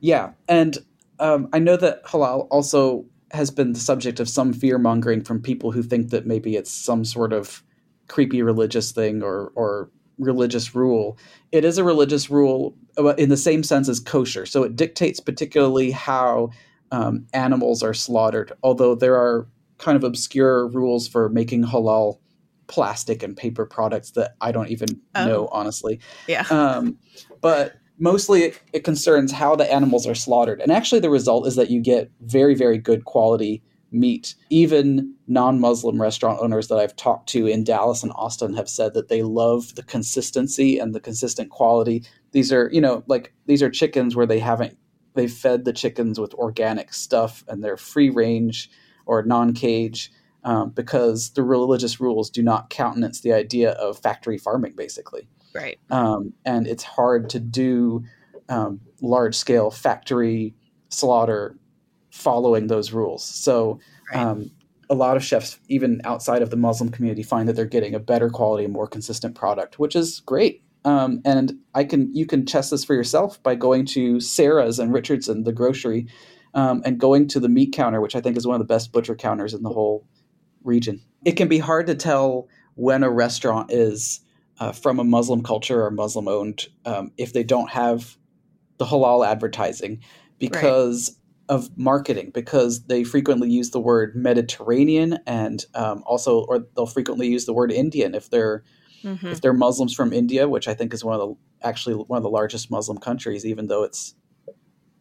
Yeah, 0.00 0.32
and 0.48 0.78
um, 1.18 1.48
I 1.52 1.58
know 1.58 1.76
that 1.76 2.04
halal 2.04 2.48
also 2.50 3.04
has 3.32 3.50
been 3.50 3.72
the 3.72 3.80
subject 3.80 4.20
of 4.20 4.28
some 4.28 4.52
fear 4.52 4.78
mongering 4.78 5.22
from 5.22 5.40
people 5.40 5.72
who 5.72 5.82
think 5.82 6.10
that 6.10 6.26
maybe 6.26 6.56
it's 6.56 6.70
some 6.70 7.04
sort 7.04 7.32
of 7.32 7.62
creepy 8.08 8.42
religious 8.42 8.92
thing 8.92 9.22
or 9.22 9.52
or 9.54 9.90
religious 10.18 10.74
rule. 10.74 11.18
It 11.52 11.64
is 11.64 11.78
a 11.78 11.84
religious 11.84 12.30
rule 12.30 12.76
uh, 12.98 13.14
in 13.14 13.28
the 13.28 13.36
same 13.36 13.62
sense 13.62 13.88
as 13.88 14.00
kosher, 14.00 14.46
so 14.46 14.62
it 14.62 14.76
dictates 14.76 15.20
particularly 15.20 15.90
how 15.90 16.50
um, 16.92 17.26
animals 17.32 17.82
are 17.82 17.94
slaughtered. 17.94 18.52
Although 18.62 18.94
there 18.94 19.16
are 19.16 19.46
kind 19.78 19.96
of 19.96 20.04
obscure 20.04 20.68
rules 20.68 21.06
for 21.08 21.28
making 21.28 21.64
halal 21.64 22.18
plastic 22.68 23.22
and 23.22 23.36
paper 23.36 23.64
products 23.66 24.10
that 24.12 24.34
I 24.40 24.52
don't 24.52 24.68
even 24.70 24.88
Oh. 25.14 25.26
know 25.26 25.48
honestly 25.52 26.00
Yeah. 26.26 26.44
um, 26.50 26.98
but 27.40 27.74
mostly 27.98 28.42
it, 28.44 28.60
it 28.72 28.84
concerns 28.84 29.32
how 29.32 29.56
the 29.56 29.70
animals 29.72 30.06
are 30.06 30.14
slaughtered. 30.14 30.60
And 30.60 30.70
actually, 30.70 31.00
the 31.00 31.10
result 31.10 31.46
is 31.46 31.56
that 31.56 31.70
you 31.70 31.80
get 31.80 32.10
very, 32.22 32.54
very 32.54 32.76
good 32.78 33.04
quality 33.06 33.62
meat. 33.92 34.34
Even 34.50 35.14
non 35.28 35.60
Muslim 35.60 36.00
restaurant 36.02 36.38
owners 36.42 36.68
that 36.68 36.76
I've 36.78 36.94
talked 36.96 37.28
to 37.30 37.46
in 37.46 37.64
Dallas 37.64 38.02
and 38.02 38.12
Austin 38.16 38.52
have 38.54 38.68
said 38.68 38.92
that 38.94 39.08
they 39.08 39.22
love 39.22 39.74
the 39.76 39.82
consistency 39.82 40.78
and 40.78 40.94
the 40.94 41.00
consistent 41.00 41.50
quality. 41.50 42.04
These 42.32 42.52
are, 42.52 42.68
you 42.72 42.80
know, 42.80 43.02
like 43.06 43.32
these 43.46 43.62
are 43.62 43.70
chickens 43.70 44.14
where 44.16 44.26
they 44.26 44.40
haven't, 44.40 44.76
they've 45.14 45.32
fed 45.32 45.64
the 45.64 45.72
chickens 45.72 46.18
with 46.20 46.34
organic 46.34 46.92
stuff 46.92 47.44
and 47.48 47.62
they're 47.64 47.76
free 47.76 48.10
range 48.10 48.70
or 49.06 49.22
non 49.22 49.54
cage. 49.54 50.10
Um, 50.44 50.70
because 50.70 51.30
the 51.30 51.42
religious 51.42 52.00
rules 52.00 52.30
do 52.30 52.40
not 52.40 52.70
countenance 52.70 53.20
the 53.20 53.32
idea 53.32 53.72
of 53.72 53.98
factory 53.98 54.38
farming, 54.38 54.74
basically 54.76 55.28
right. 55.56 55.78
um, 55.90 56.32
and 56.44 56.68
it's 56.68 56.84
hard 56.84 57.28
to 57.30 57.40
do 57.40 58.04
um, 58.48 58.80
large 59.00 59.34
scale 59.34 59.70
factory 59.70 60.54
slaughter 60.88 61.56
following 62.10 62.68
those 62.68 62.92
rules. 62.92 63.24
So 63.24 63.80
Right. 64.12 64.20
um, 64.20 64.50
a 64.88 64.94
lot 64.94 65.16
of 65.16 65.24
chefs, 65.24 65.58
even 65.68 66.00
outside 66.04 66.42
of 66.42 66.50
the 66.50 66.56
Muslim 66.56 66.90
community, 66.90 67.22
find 67.22 67.48
that 67.48 67.54
they're 67.54 67.64
getting 67.64 67.94
a 67.94 67.98
better 67.98 68.30
quality 68.30 68.64
and 68.64 68.72
more 68.72 68.86
consistent 68.86 69.34
product, 69.34 69.78
which 69.78 69.96
is 69.96 70.20
great. 70.20 70.62
Um, 70.84 71.20
and 71.24 71.54
I 71.74 71.82
can 71.82 72.14
you 72.14 72.26
can 72.26 72.46
test 72.46 72.70
this 72.70 72.84
for 72.84 72.94
yourself 72.94 73.42
by 73.42 73.56
going 73.56 73.86
to 73.86 74.20
Sarah's 74.20 74.78
and 74.78 74.92
Richardson, 74.92 75.42
the 75.42 75.52
grocery, 75.52 76.06
um, 76.54 76.82
and 76.84 77.00
going 77.00 77.26
to 77.28 77.40
the 77.40 77.48
meat 77.48 77.72
counter, 77.72 78.00
which 78.00 78.14
I 78.14 78.20
think 78.20 78.36
is 78.36 78.46
one 78.46 78.54
of 78.54 78.60
the 78.60 78.72
best 78.72 78.92
butcher 78.92 79.16
counters 79.16 79.52
in 79.52 79.64
the 79.64 79.70
whole 79.70 80.06
region. 80.66 81.00
It 81.24 81.32
can 81.32 81.48
be 81.48 81.58
hard 81.58 81.86
to 81.86 81.94
tell 81.94 82.48
when 82.74 83.02
a 83.02 83.10
restaurant 83.10 83.72
is 83.72 84.20
uh, 84.60 84.72
from 84.72 84.98
a 84.98 85.04
Muslim 85.04 85.42
culture 85.42 85.84
or 85.84 85.90
Muslim 85.90 86.28
owned 86.28 86.66
um, 86.84 87.12
if 87.16 87.32
they 87.32 87.42
don't 87.42 87.70
have 87.70 88.16
the 88.78 88.84
halal 88.84 89.26
advertising 89.26 90.00
because 90.38 91.18
of 91.48 91.70
marketing, 91.78 92.30
because 92.34 92.84
they 92.86 93.04
frequently 93.04 93.48
use 93.48 93.70
the 93.70 93.80
word 93.80 94.14
Mediterranean 94.16 95.18
and 95.26 95.64
um, 95.74 96.02
also, 96.06 96.44
or 96.44 96.66
they'll 96.74 96.86
frequently 96.86 97.28
use 97.28 97.46
the 97.46 97.52
word 97.54 97.70
Indian 97.72 98.14
if 98.14 98.30
they're 98.30 98.62
Mhm. 99.04 99.30
if 99.30 99.40
they're 99.40 99.52
Muslims 99.52 99.94
from 99.94 100.12
India, 100.12 100.48
which 100.48 100.66
I 100.66 100.74
think 100.74 100.92
is 100.92 101.04
one 101.04 101.14
of 101.14 101.20
the 101.20 101.34
actually 101.66 101.94
one 101.94 102.16
of 102.16 102.22
the 102.22 102.30
largest 102.30 102.70
Muslim 102.70 102.98
countries, 102.98 103.46
even 103.46 103.68
though 103.68 103.84
it's 103.84 104.14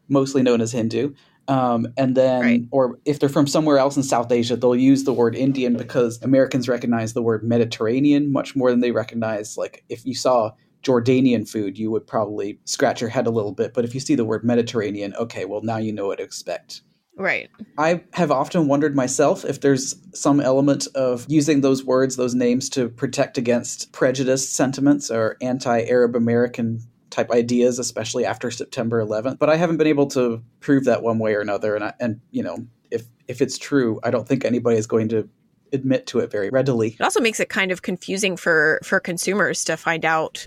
mostly 0.08 0.43
known 0.43 0.62
as 0.62 0.71
Hindu. 0.71 1.13
Um, 1.48 1.88
and 1.98 2.16
then, 2.16 2.42
Right. 2.42 2.64
or 2.72 3.00
if 3.06 3.20
they're 3.20 3.30
from 3.30 3.48
somewhere 3.48 3.78
else 3.78 3.96
in 3.96 4.04
South 4.04 4.32
Asia, 4.32 4.56
they'll 4.56 4.76
use 4.76 5.04
the 5.04 5.14
word 5.14 5.36
Indian 5.36 5.78
because 5.78 6.20
Americans 6.22 6.68
recognize 6.68 7.14
the 7.14 7.22
word 7.22 7.44
Mediterranean 7.44 8.32
much 8.32 8.56
more 8.56 8.72
than 8.72 8.80
they 8.80 8.92
recognize. 8.92 9.58
Like, 9.58 9.84
if 9.90 10.06
you 10.06 10.16
saw 10.16 10.52
Jordanian 10.84 11.48
food, 11.48 11.78
you 11.78 11.92
would 11.92 12.08
probably 12.08 12.60
scratch 12.66 13.02
your 13.02 13.10
head 13.10 13.28
a 13.28 13.32
little 13.32 13.52
bit. 13.52 13.74
But 13.74 13.86
if 13.86 13.94
you 13.94 14.00
see 14.00 14.16
the 14.16 14.26
word 14.26 14.44
Mediterranean, 14.44 15.14
okay, 15.16 15.46
well, 15.46 15.62
now 15.62 15.78
you 15.78 15.92
know 15.92 16.08
what 16.08 16.18
to 16.18 16.24
expect. 16.24 16.82
Right. 17.18 17.50
I 17.78 18.04
have 18.14 18.30
often 18.30 18.68
wondered 18.68 18.96
myself 18.96 19.46
if 19.46 19.62
there's 19.62 19.96
some 20.14 20.42
element 20.42 20.88
of 20.96 21.26
using 21.30 21.62
those 21.62 21.84
words, 21.86 22.18
those 22.18 22.36
names 22.36 22.70
to 22.72 22.90
protect 22.90 23.38
against 23.38 23.92
prejudiced 23.94 24.54
sentiments 24.54 25.10
or 25.10 25.38
anti 25.42 25.84
Arab 25.84 26.16
American 26.16 26.82
type 27.15 27.32
ideas, 27.32 27.80
especially 27.80 28.25
after 28.25 28.51
September 28.51 29.04
11th. 29.04 29.39
But 29.39 29.49
I 29.49 29.56
haven't 29.56 29.78
been 29.78 29.88
able 29.88 30.08
to 30.08 30.43
prove 30.60 30.84
that 30.84 31.01
one 31.01 31.17
way 31.17 31.34
or 31.34 31.39
another. 31.39 31.73
And, 31.75 31.86
I, 31.86 31.93
and 31.99 32.19
you 32.32 32.43
know, 32.43 32.58
if, 32.91 33.04
if 33.28 33.41
it's 33.41 33.58
true, 33.58 33.99
I 34.04 34.12
don't 34.12 34.28
think 34.28 34.43
anybody 34.43 34.78
is 34.78 34.86
going 34.86 35.08
to 35.10 35.30
admit 35.71 36.08
to 36.08 36.19
it 36.19 36.30
very 36.30 36.49
readily. 36.49 36.89
It 36.99 37.01
also 37.01 37.21
makes 37.21 37.39
it 37.39 37.47
kind 37.49 37.71
of 37.71 37.82
confusing 37.82 38.36
for 38.38 38.80
for 38.84 38.99
consumers 38.99 39.63
to 39.65 39.78
find 39.78 40.04
out, 40.06 40.45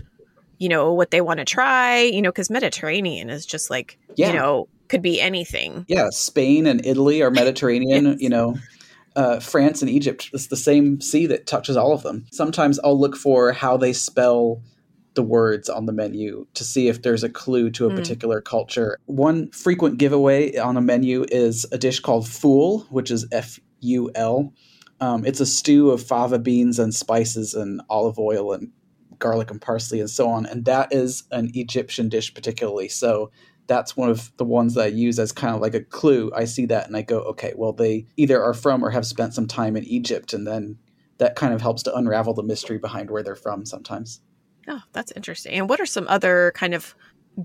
you 0.59 0.69
know, 0.69 0.93
what 0.93 1.09
they 1.11 1.21
want 1.21 1.39
to 1.39 1.45
try. 1.45 2.01
You 2.01 2.21
know, 2.21 2.29
because 2.29 2.49
Mediterranean 2.51 3.29
is 3.31 3.45
just 3.45 3.69
like, 3.69 3.97
Yeah. 4.15 4.27
you 4.27 4.33
know, 4.37 4.67
could 4.89 5.01
be 5.01 5.19
anything. 5.19 5.85
Yeah, 5.87 6.07
Spain 6.11 6.67
and 6.67 6.85
Italy 6.85 7.21
are 7.23 7.31
Mediterranean, 7.43 8.05
Yes. 8.05 8.17
you 8.21 8.29
know. 8.29 8.57
Uh, 9.15 9.39
France 9.39 9.81
and 9.81 9.89
Egypt, 9.89 10.29
it's 10.33 10.47
the 10.47 10.55
same 10.55 11.01
sea 11.01 11.25
that 11.25 11.47
touches 11.47 11.75
all 11.75 11.91
of 11.93 12.03
them. 12.03 12.25
Sometimes 12.31 12.79
I'll 12.83 12.97
look 12.97 13.17
for 13.17 13.51
how 13.51 13.75
they 13.75 13.91
spell 13.91 14.61
the 15.19 15.23
words 15.23 15.67
on 15.67 15.85
the 15.85 15.91
menu 15.91 16.47
to 16.53 16.63
see 16.63 16.87
if 16.87 17.01
there's 17.01 17.25
a 17.25 17.29
clue 17.29 17.69
to 17.71 17.85
a 17.87 17.91
Mm. 17.91 17.95
particular 17.95 18.39
culture. 18.39 18.97
One 19.05 19.51
frequent 19.51 19.97
giveaway 19.97 20.55
on 20.55 20.77
a 20.77 20.81
menu 20.81 21.25
is 21.29 21.65
a 21.73 21.77
dish 21.77 21.99
called 21.99 22.25
Fool, 22.25 22.87
which 22.89 23.11
is 23.11 23.27
F 23.33 23.59
U 23.81 24.09
L. 24.15 24.53
Um, 25.01 25.25
it's 25.25 25.41
a 25.41 25.45
stew 25.45 25.91
of 25.91 26.01
fava 26.01 26.39
beans 26.39 26.79
and 26.79 26.95
spices 26.95 27.53
and 27.53 27.81
olive 27.89 28.17
oil 28.17 28.53
and 28.53 28.71
garlic 29.17 29.51
and 29.51 29.61
parsley 29.61 29.99
and 29.99 30.09
so 30.09 30.29
on. 30.29 30.45
And 30.45 30.63
that 30.63 30.93
is 30.93 31.23
an 31.31 31.51
Egyptian 31.53 32.07
dish, 32.07 32.33
particularly. 32.33 32.87
So 32.87 33.29
that's 33.67 33.97
one 33.97 34.09
of 34.09 34.31
the 34.37 34.45
ones 34.45 34.73
that 34.75 34.85
I 34.85 34.87
use 34.87 35.19
as 35.19 35.33
kind 35.33 35.53
of 35.53 35.61
like 35.61 35.75
a 35.75 35.83
clue. 35.83 36.31
I 36.33 36.45
see 36.45 36.65
that 36.67 36.87
and 36.87 36.95
I 36.95 37.01
go, 37.01 37.19
okay, 37.31 37.53
well, 37.57 37.73
they 37.73 38.05
either 38.15 38.41
are 38.41 38.53
from 38.53 38.83
or 38.85 38.89
have 38.91 39.05
spent 39.05 39.33
some 39.33 39.47
time 39.47 39.75
in 39.75 39.83
Egypt. 39.83 40.31
And 40.31 40.47
then 40.47 40.77
that 41.17 41.35
kind 41.35 41.53
of 41.53 41.61
helps 41.61 41.83
to 41.83 41.95
unravel 41.95 42.33
the 42.33 42.43
mystery 42.43 42.77
behind 42.77 43.09
where 43.11 43.21
they're 43.21 43.35
from 43.35 43.65
sometimes. 43.65 44.21
Oh, 44.69 44.81
that's 44.93 45.11
interesting. 45.15 45.53
And 45.53 45.67
what 45.67 45.81
are 45.81 45.85
some 45.85 46.07
other 46.07 46.53
kind 46.55 46.73
of 46.73 46.95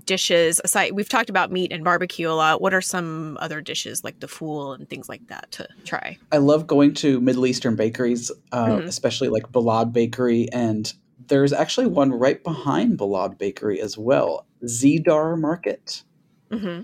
dishes 0.03 0.59
aside 0.63 0.91
we've 0.91 1.07
talked 1.07 1.29
about 1.29 1.51
meat 1.51 1.71
and 1.71 1.83
barbecue 1.83 2.29
a 2.29 2.33
lot 2.33 2.59
what 2.59 2.73
are 2.73 2.81
some 2.81 3.37
other 3.39 3.61
dishes 3.61 4.03
like 4.03 4.19
the 4.19 4.27
fool 4.27 4.73
and 4.73 4.89
things 4.89 5.07
like 5.07 5.25
that 5.27 5.49
to 5.51 5.65
try 5.85 6.17
i 6.33 6.37
love 6.37 6.67
going 6.67 6.93
to 6.93 7.21
middle 7.21 7.45
eastern 7.45 7.77
bakeries 7.77 8.29
uh, 8.51 8.65
mm-hmm. 8.65 8.87
especially 8.87 9.29
like 9.29 9.49
balad 9.53 9.93
bakery 9.93 10.49
and 10.51 10.93
there's 11.27 11.53
actually 11.53 11.87
one 11.87 12.11
right 12.11 12.43
behind 12.43 12.97
balad 12.97 13.37
bakery 13.37 13.79
as 13.79 13.97
well 13.97 14.45
Zidar 14.65 15.39
market 15.39 16.03
mm-hmm. 16.51 16.81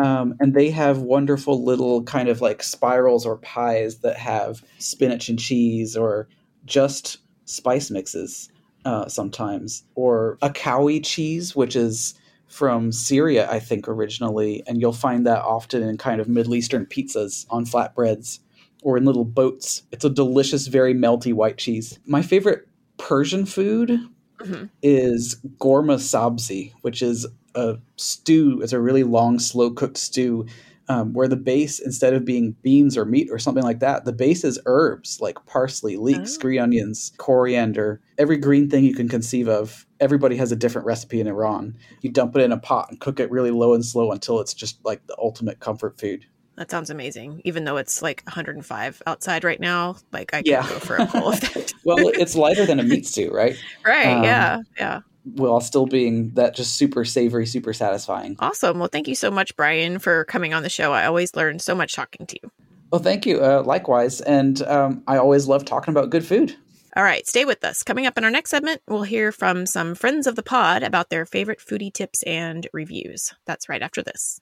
um, 0.00 0.34
and 0.38 0.54
they 0.54 0.70
have 0.70 0.98
wonderful 0.98 1.64
little 1.64 2.04
kind 2.04 2.28
of 2.28 2.40
like 2.40 2.62
spirals 2.62 3.26
or 3.26 3.38
pies 3.38 3.98
that 3.98 4.16
have 4.16 4.62
spinach 4.78 5.28
and 5.28 5.40
cheese 5.40 5.96
or 5.96 6.28
just 6.66 7.18
spice 7.46 7.90
mixes 7.90 8.48
uh, 8.84 9.08
sometimes 9.08 9.84
or 9.94 10.38
a 10.42 10.50
akawi 10.50 11.04
cheese 11.04 11.56
which 11.56 11.76
is 11.76 12.14
from 12.54 12.92
Syria, 12.92 13.50
I 13.50 13.58
think, 13.58 13.88
originally, 13.88 14.62
and 14.68 14.80
you'll 14.80 14.92
find 14.92 15.26
that 15.26 15.42
often 15.42 15.82
in 15.82 15.96
kind 15.96 16.20
of 16.20 16.28
Middle 16.28 16.54
Eastern 16.54 16.86
pizzas 16.86 17.46
on 17.50 17.66
flatbreads 17.66 18.38
or 18.82 18.96
in 18.96 19.04
little 19.04 19.24
boats. 19.24 19.82
It's 19.90 20.04
a 20.04 20.10
delicious, 20.10 20.68
very 20.68 20.94
melty 20.94 21.32
white 21.32 21.58
cheese. 21.58 21.98
My 22.06 22.22
favorite 22.22 22.68
Persian 22.96 23.44
food 23.44 23.98
mm-hmm. 24.38 24.66
is 24.82 25.40
ghormeh 25.58 25.98
sabzi, 25.98 26.72
which 26.82 27.02
is 27.02 27.26
a 27.56 27.78
stew. 27.96 28.60
It's 28.62 28.72
a 28.72 28.80
really 28.80 29.02
long, 29.02 29.40
slow 29.40 29.70
cooked 29.70 29.96
stew 29.96 30.46
um, 30.88 31.12
where 31.12 31.28
the 31.28 31.36
base, 31.36 31.78
instead 31.78 32.14
of 32.14 32.24
being 32.24 32.52
beans 32.62 32.96
or 32.96 33.04
meat 33.04 33.28
or 33.30 33.38
something 33.38 33.64
like 33.64 33.80
that, 33.80 34.04
the 34.04 34.12
base 34.12 34.44
is 34.44 34.58
herbs 34.66 35.20
like 35.20 35.44
parsley, 35.46 35.96
leeks, 35.96 36.36
oh. 36.36 36.40
green 36.40 36.60
onions, 36.60 37.12
coriander, 37.18 38.00
every 38.18 38.36
green 38.36 38.68
thing 38.68 38.84
you 38.84 38.94
can 38.94 39.08
conceive 39.08 39.48
of. 39.48 39.86
Everybody 40.00 40.36
has 40.36 40.52
a 40.52 40.56
different 40.56 40.86
recipe 40.86 41.20
in 41.20 41.26
Iran. 41.26 41.76
You 42.02 42.10
dump 42.10 42.36
it 42.36 42.42
in 42.42 42.52
a 42.52 42.58
pot 42.58 42.88
and 42.90 43.00
cook 43.00 43.20
it 43.20 43.30
really 43.30 43.50
low 43.50 43.74
and 43.74 43.84
slow 43.84 44.12
until 44.12 44.40
it's 44.40 44.52
just 44.52 44.84
like 44.84 45.06
the 45.06 45.16
ultimate 45.18 45.60
comfort 45.60 45.98
food. 45.98 46.26
That 46.56 46.70
sounds 46.70 46.90
amazing. 46.90 47.40
Even 47.44 47.64
though 47.64 47.78
it's 47.78 48.02
like 48.02 48.22
105 48.26 49.02
outside 49.06 49.42
right 49.42 49.58
now, 49.58 49.96
like 50.12 50.32
I 50.34 50.42
can 50.42 50.52
yeah. 50.52 50.68
go 50.68 50.78
for 50.78 50.96
a 50.96 51.06
bowl 51.06 51.32
of 51.32 51.40
that. 51.40 51.72
well, 51.84 51.96
it's 51.98 52.36
lighter 52.36 52.66
than 52.66 52.78
a 52.78 52.84
meat 52.84 53.06
stew, 53.06 53.30
right? 53.30 53.56
Right. 53.84 54.06
Um, 54.06 54.24
yeah. 54.24 54.60
Yeah 54.78 55.00
while 55.24 55.60
still 55.60 55.86
being 55.86 56.30
that 56.34 56.54
just 56.54 56.76
super 56.76 57.04
savory, 57.04 57.46
super 57.46 57.72
satisfying. 57.72 58.36
Awesome. 58.38 58.78
Well, 58.78 58.88
thank 58.88 59.08
you 59.08 59.14
so 59.14 59.30
much, 59.30 59.56
Brian, 59.56 59.98
for 59.98 60.24
coming 60.24 60.54
on 60.54 60.62
the 60.62 60.68
show. 60.68 60.92
I 60.92 61.06
always 61.06 61.34
learn 61.34 61.58
so 61.58 61.74
much 61.74 61.94
talking 61.94 62.26
to 62.26 62.38
you. 62.42 62.50
Well, 62.90 63.02
thank 63.02 63.26
you. 63.26 63.42
Uh, 63.42 63.62
likewise. 63.64 64.20
And 64.20 64.62
um, 64.62 65.02
I 65.06 65.16
always 65.16 65.48
love 65.48 65.64
talking 65.64 65.92
about 65.92 66.10
good 66.10 66.24
food. 66.24 66.54
All 66.96 67.02
right, 67.02 67.26
stay 67.26 67.44
with 67.44 67.64
us. 67.64 67.82
Coming 67.82 68.06
up 68.06 68.16
in 68.16 68.22
our 68.22 68.30
next 68.30 68.50
segment, 68.50 68.80
we'll 68.86 69.02
hear 69.02 69.32
from 69.32 69.66
some 69.66 69.96
friends 69.96 70.28
of 70.28 70.36
the 70.36 70.44
pod 70.44 70.84
about 70.84 71.10
their 71.10 71.26
favorite 71.26 71.58
foodie 71.58 71.92
tips 71.92 72.22
and 72.22 72.68
reviews. 72.72 73.34
That's 73.46 73.68
right 73.68 73.82
after 73.82 74.00
this. 74.00 74.40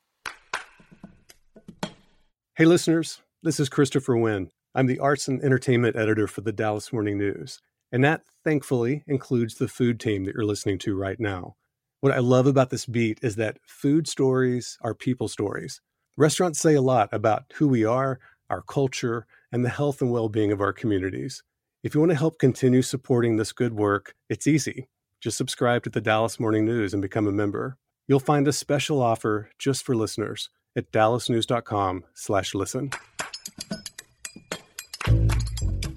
Hey, 2.55 2.66
listeners, 2.66 3.23
this 3.42 3.59
is 3.59 3.71
Christopher 3.71 4.18
Wynn. 4.18 4.51
I'm 4.75 4.87
the 4.87 4.99
arts 4.99 5.29
and 5.29 5.42
entertainment 5.42 5.97
editor 5.97 6.27
for 6.27 6.42
the 6.42 6.53
Dallas 6.53 6.92
Morning 6.92 7.16
News. 7.16 7.62
And 7.92 8.02
that, 8.05 8.22
thankfully, 8.42 9.05
includes 9.07 9.57
the 9.57 9.68
food 9.68 10.00
team 10.00 10.24
that 10.24 10.35
you're 10.35 10.44
listening 10.44 10.78
to 10.78 10.96
right 10.96 11.20
now. 11.20 11.55
What 12.00 12.12
I 12.12 12.18
love 12.18 12.46
about 12.46 12.70
this 12.70 12.87
beat 12.87 13.20
is 13.22 13.37
that 13.37 13.59
food 13.64 14.09
stories 14.09 14.78
are 14.81 14.94
people 14.94 15.28
stories. 15.28 15.81
Restaurants 16.16 16.59
say 16.59 16.74
a 16.74 16.83
lot 16.83 17.09
about 17.12 17.44
who 17.55 17.68
we 17.68 17.85
are, 17.85 18.18
our 18.50 18.62
culture, 18.62 19.26
and 19.52 19.64
the 19.64 19.68
health 19.68 20.02
and 20.02 20.11
well 20.11 20.28
being 20.28 20.50
of 20.50 20.61
our 20.61 20.72
communities. 20.72 21.44
If 21.85 21.94
you 21.94 22.00
want 22.00 22.11
to 22.11 22.18
help 22.18 22.38
continue 22.38 22.83
supporting 22.83 23.37
this 23.37 23.52
good 23.52 23.74
work, 23.74 24.14
it's 24.28 24.46
easy. 24.46 24.88
Just 25.20 25.37
subscribe 25.37 25.85
to 25.85 25.90
the 25.90 26.00
Dallas 26.00 26.40
Morning 26.40 26.64
News 26.64 26.92
and 26.92 27.02
become 27.02 27.28
a 27.28 27.33
member. 27.33 27.76
You'll 28.09 28.20
find 28.20 28.48
a 28.48 28.52
special 28.52 29.00
offer 29.00 29.50
just 29.59 29.85
for 29.85 29.94
listeners 29.94 30.50
at 30.74 30.90
dallasnews.com/listen. 30.90 32.90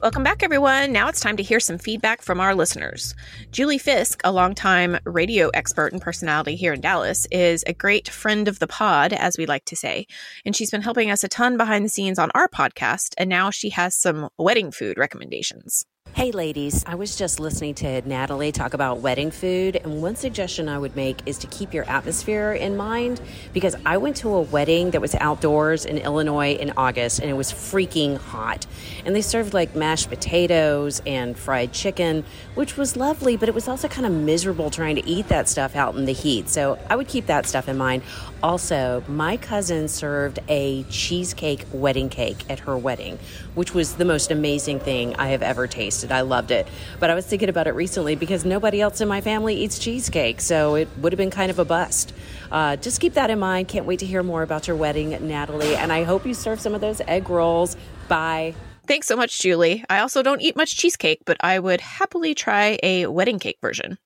Welcome 0.06 0.22
back, 0.22 0.44
everyone. 0.44 0.92
Now 0.92 1.08
it's 1.08 1.20
time 1.20 1.36
to 1.38 1.42
hear 1.42 1.60
some 1.60 1.80
feedback 1.80 2.22
from 2.22 2.40
our 2.40 2.54
listeners. 2.54 3.16
Julie 3.52 3.80
Fisk, 3.80 4.22
a 4.24 4.32
longtime 4.32 5.00
radio 5.04 5.50
expert 5.56 5.94
and 5.94 6.00
personality 6.00 6.56
here 6.56 6.74
in 6.74 6.80
Dallas, 6.80 7.26
is 7.32 7.64
a 7.66 7.74
great 7.74 8.08
friend 8.08 8.48
of 8.48 8.60
the 8.60 8.68
pod, 8.68 9.14
as 9.14 9.36
we 9.36 9.48
like 9.48 9.66
to 9.66 9.76
say. 9.76 10.06
And 10.46 10.56
she's 10.56 10.70
been 10.70 10.84
helping 10.84 11.10
us 11.10 11.24
a 11.24 11.28
ton 11.28 11.58
behind 11.58 11.84
the 11.86 11.90
scenes 11.90 12.20
on 12.20 12.30
our 12.36 12.48
podcast. 12.48 13.16
And 13.18 13.32
now 13.32 13.50
she 13.50 13.72
has 13.72 13.96
some 13.96 14.30
wedding 14.38 14.70
food 14.70 15.00
recommendations. 15.00 15.88
Hey, 16.16 16.32
ladies. 16.32 16.84
I 16.88 16.96
was 16.96 17.18
just 17.18 17.42
listening 17.42 17.76
to 17.76 18.02
Natalie 18.08 18.54
talk 18.54 18.74
about 18.74 19.00
wedding 19.00 19.32
food, 19.32 19.76
and 19.76 20.02
one 20.02 20.16
suggestion 20.16 20.70
I 20.70 20.80
would 20.80 20.96
make 20.96 21.20
is 21.26 21.38
to 21.40 21.48
keep 21.48 21.74
your 21.74 21.84
atmosphere 21.90 22.54
in 22.54 22.78
mind 22.78 23.20
because 23.52 23.76
I 23.86 23.98
went 23.98 24.16
to 24.18 24.34
a 24.34 24.42
wedding 24.42 24.92
that 24.92 25.02
was 25.02 25.14
outdoors 25.16 25.86
in 25.86 25.98
Illinois 25.98 26.54
in 26.54 26.72
August, 26.78 27.20
and 27.20 27.30
it 27.30 27.34
was 27.34 27.52
freaking 27.52 28.18
hot. 28.18 28.66
And 29.06 29.14
they 29.14 29.22
served 29.22 29.54
like 29.54 29.76
mashed 29.76 30.08
potatoes 30.08 31.02
and 31.06 31.38
fried 31.38 31.74
chicken, 31.74 32.24
which 32.56 32.78
was 32.78 32.96
lovely, 32.96 33.36
but 33.36 33.50
it 33.50 33.54
was 33.54 33.68
also 33.68 33.90
kind 33.90 34.08
of 34.08 34.14
miserable 34.14 34.70
trying 34.72 34.96
to 34.96 35.06
eat 35.06 35.28
that 35.28 35.50
stuff 35.50 35.76
out 35.76 35.96
in 35.96 36.06
the 36.06 36.14
heat. 36.14 36.48
So 36.48 36.80
I 36.90 36.96
would 36.96 37.10
keep 37.10 37.26
that 37.26 37.46
stuff 37.46 37.68
in 37.68 37.78
mind. 37.78 38.04
Also, 38.46 39.04
my 39.08 39.38
cousin 39.38 39.88
served 39.88 40.38
a 40.50 40.84
cheesecake 40.84 41.66
wedding 41.74 42.10
cake 42.10 42.48
at 42.48 42.60
her 42.60 42.78
wedding, 42.78 43.18
which 43.56 43.74
was 43.74 43.96
the 43.96 44.06
most 44.06 44.30
amazing 44.30 44.80
thing 44.80 45.16
I 45.16 45.30
have 45.30 45.42
ever 45.42 45.66
tasted. 45.66 46.12
I 46.12 46.22
loved 46.22 46.52
it. 46.52 46.68
But 47.00 47.10
I 47.10 47.16
was 47.16 47.26
thinking 47.26 47.50
about 47.50 47.66
it 47.66 47.72
recently 47.72 48.16
because 48.16 48.46
nobody 48.46 48.82
else 48.82 49.02
in 49.02 49.08
my 49.08 49.20
family 49.20 49.56
eats 49.56 49.80
cheesecake, 49.80 50.42
so 50.42 50.76
it 50.76 50.88
would 51.00 51.12
have 51.12 51.18
been 51.18 51.32
kind 51.32 51.50
of 51.50 51.58
a 51.58 51.66
bust. 51.66 52.14
Uh, 52.52 52.76
just 52.76 53.02
keep 53.02 53.16
that 53.16 53.32
in 53.32 53.40
mind. 53.40 53.68
Can't 53.68 53.88
wait 53.88 53.98
to 54.02 54.06
hear 54.06 54.22
more 54.22 54.44
about 54.44 54.68
your 54.68 54.78
wedding, 54.78 55.10
Natalie. 55.28 55.76
And 55.76 55.92
I 55.92 56.04
hope 56.04 56.24
you 56.24 56.36
serve 56.36 56.60
some 56.60 56.76
of 56.76 56.82
those 56.82 57.02
egg 57.08 57.32
rolls. 57.32 57.76
Bye. 58.08 58.54
Thanks 58.86 59.08
so 59.08 59.16
much, 59.16 59.40
Julie. 59.40 59.84
I 59.90 60.02
also 60.02 60.22
don't 60.22 60.40
eat 60.40 60.56
much 60.56 60.78
cheesecake, 60.78 61.24
but 61.26 61.38
I 61.40 61.58
would 61.58 61.82
happily 61.82 62.36
try 62.36 62.78
a 62.84 63.08
wedding 63.08 63.40
cake 63.40 63.58
version. 63.60 63.98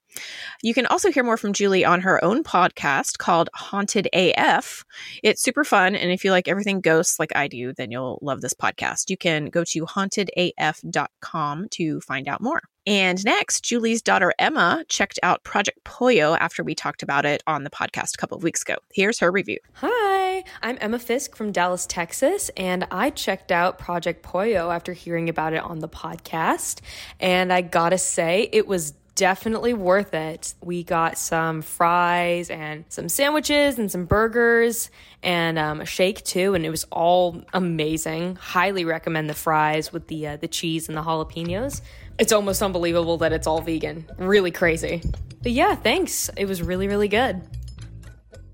You 0.62 0.74
can 0.74 0.86
also 0.88 1.12
hear 1.12 1.24
more 1.24 1.38
from 1.38 1.54
Julie 1.54 1.86
on 1.86 2.02
her 2.02 2.24
own 2.24 2.44
podcast 2.44 3.18
called 3.18 3.50
Haunted 3.54 4.08
AF. 4.14 4.84
It's 5.24 5.42
super 5.42 5.64
fun. 5.64 5.96
And 5.96 6.12
if 6.12 6.26
you 6.26 6.32
like 6.32 6.48
everything 6.48 6.82
ghosts 6.82 7.20
like 7.20 7.36
I 7.36 7.48
do, 7.48 7.74
then 7.74 7.92
you'll 7.92 8.20
love 8.22 8.42
this 8.42 8.54
podcast. 8.54 9.10
You 9.10 9.18
can 9.18 9.46
go 9.46 9.64
to 9.66 9.86
hauntedaf.com 9.86 11.70
to 11.70 12.02
find 12.02 12.28
out 12.28 12.42
more. 12.42 12.62
And 12.90 13.24
next, 13.24 13.64
Julie's 13.64 14.02
daughter 14.02 14.34
Emma 14.40 14.84
checked 14.88 15.20
out 15.22 15.44
Project 15.44 15.84
Pollo 15.84 16.36
after 16.36 16.64
we 16.64 16.74
talked 16.74 17.04
about 17.04 17.24
it 17.24 17.44
on 17.46 17.64
the 17.64 17.70
podcast 17.70 18.16
a 18.16 18.18
couple 18.18 18.36
of 18.36 18.44
weeks 18.44 18.64
ago. 18.64 18.78
Here's 18.92 19.20
her 19.20 19.32
review. 19.32 19.60
Hi, 19.74 20.44
I'm 20.64 20.78
Emma 20.82 20.98
Fisk 20.98 21.36
from 21.36 21.52
Dallas, 21.52 21.86
Texas, 21.86 22.50
and 22.58 22.88
I 22.90 23.12
checked 23.12 23.52
out 23.52 23.78
Project 23.78 24.24
Pollo 24.24 24.72
after 24.72 24.94
hearing 24.94 25.30
about 25.30 25.54
it 25.54 25.62
on 25.62 25.80
the 25.80 25.90
podcast. 25.90 26.80
And 27.20 27.54
I 27.54 27.62
gotta 27.62 28.00
say, 28.00 28.50
it 28.52 28.66
was 28.66 28.94
definitely 29.20 29.74
worth 29.74 30.14
it. 30.14 30.54
We 30.64 30.82
got 30.82 31.18
some 31.18 31.62
fries 31.62 32.50
and 32.50 32.86
some 32.88 33.10
sandwiches 33.10 33.78
and 33.78 33.92
some 33.92 34.06
burgers 34.06 34.90
and 35.22 35.60
um, 35.60 35.82
a 35.82 35.86
shake 35.86 36.24
too, 36.24 36.54
and 36.54 36.66
it 36.66 36.70
was 36.70 36.86
all 36.86 37.44
amazing. 37.52 38.38
Highly 38.38 38.86
recommend 38.86 39.30
the 39.30 39.34
fries 39.34 39.92
with 39.92 40.08
the 40.08 40.26
uh, 40.26 40.38
the 40.38 40.48
cheese 40.48 40.88
and 40.88 40.98
the 40.98 41.02
jalapenos. 41.02 41.82
It's 42.18 42.32
almost 42.32 42.64
unbelievable 42.64 43.18
that 43.18 43.34
it's 43.34 43.46
all 43.46 43.60
vegan. 43.60 44.10
Really 44.18 44.52
crazy. 44.52 45.02
But 45.44 45.52
yeah, 45.52 45.76
thanks. 45.76 46.30
It 46.38 46.46
was 46.46 46.62
really 46.62 46.88
really 46.88 47.10
good. 47.10 47.42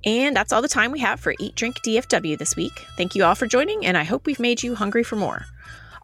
And 0.04 0.36
that's 0.36 0.51
all 0.51 0.63
the 0.63 0.67
time 0.67 0.91
we 0.91 0.99
have 0.99 1.19
for 1.19 1.36
Eat 1.39 1.54
Drink 1.54 1.78
DFW 1.84 2.39
this 2.39 2.56
week. 2.56 2.73
Thank 2.97 3.13
you 3.13 3.23
all 3.23 3.36
for 3.36 3.45
joining, 3.45 3.86
and 3.86 3.95
I 3.95 4.04
hope 4.04 4.25
we've 4.25 4.39
made 4.39 4.63
you 4.63 4.73
hungry 4.73 5.04
for 5.04 5.15
more. 5.15 5.45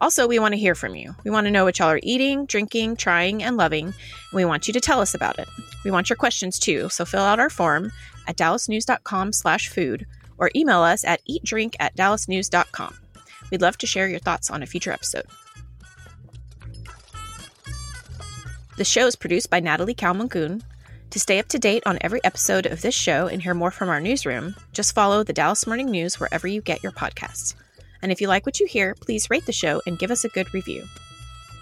Also, 0.02 0.26
we 0.26 0.40
want 0.40 0.52
to 0.52 0.58
hear 0.58 0.74
from 0.74 0.96
you. 0.96 1.14
We 1.22 1.30
want 1.30 1.46
to 1.46 1.50
know 1.52 1.64
what 1.64 1.78
y'all 1.78 1.88
are 1.88 2.00
eating, 2.02 2.44
drinking, 2.46 2.96
trying, 2.96 3.40
and 3.40 3.56
loving. 3.56 3.86
And 3.86 3.94
we 4.34 4.44
want 4.44 4.66
you 4.66 4.74
to 4.74 4.80
tell 4.80 5.00
us 5.00 5.14
about 5.14 5.38
it. 5.38 5.48
We 5.84 5.92
want 5.92 6.10
your 6.10 6.16
questions 6.16 6.58
too, 6.58 6.88
so 6.88 7.04
fill 7.04 7.22
out 7.22 7.38
our 7.38 7.48
form 7.48 7.92
at 8.26 8.36
dallasnews.com 8.36 9.32
slash 9.32 9.68
food 9.68 10.04
or 10.38 10.50
email 10.56 10.80
us 10.80 11.04
at 11.04 11.20
eatdrink 11.30 11.76
at 11.78 11.96
dallasnews.com. 11.96 12.98
We'd 13.52 13.62
love 13.62 13.78
to 13.78 13.86
share 13.86 14.08
your 14.08 14.18
thoughts 14.18 14.50
on 14.50 14.60
a 14.60 14.66
future 14.66 14.90
episode. 14.90 15.26
The 18.76 18.84
show 18.84 19.06
is 19.06 19.14
produced 19.14 19.50
by 19.50 19.60
Natalie 19.60 19.94
Kalman 19.94 20.28
To 20.28 21.20
stay 21.20 21.38
up 21.38 21.46
to 21.48 21.60
date 21.60 21.84
on 21.86 21.98
every 22.00 22.24
episode 22.24 22.66
of 22.66 22.82
this 22.82 22.94
show 22.94 23.28
and 23.28 23.40
hear 23.40 23.54
more 23.54 23.70
from 23.70 23.88
our 23.88 24.00
newsroom, 24.00 24.56
just 24.72 24.96
follow 24.96 25.22
the 25.22 25.32
Dallas 25.32 25.64
Morning 25.64 25.92
News 25.92 26.18
wherever 26.18 26.48
you 26.48 26.60
get 26.60 26.82
your 26.82 26.90
podcasts. 26.90 27.54
And 28.02 28.12
if 28.12 28.20
you 28.20 28.28
like 28.28 28.44
what 28.44 28.60
you 28.60 28.66
hear, 28.66 28.94
please 28.94 29.30
rate 29.30 29.46
the 29.46 29.52
show 29.52 29.80
and 29.86 29.98
give 29.98 30.10
us 30.10 30.24
a 30.24 30.28
good 30.28 30.52
review. 30.52 30.84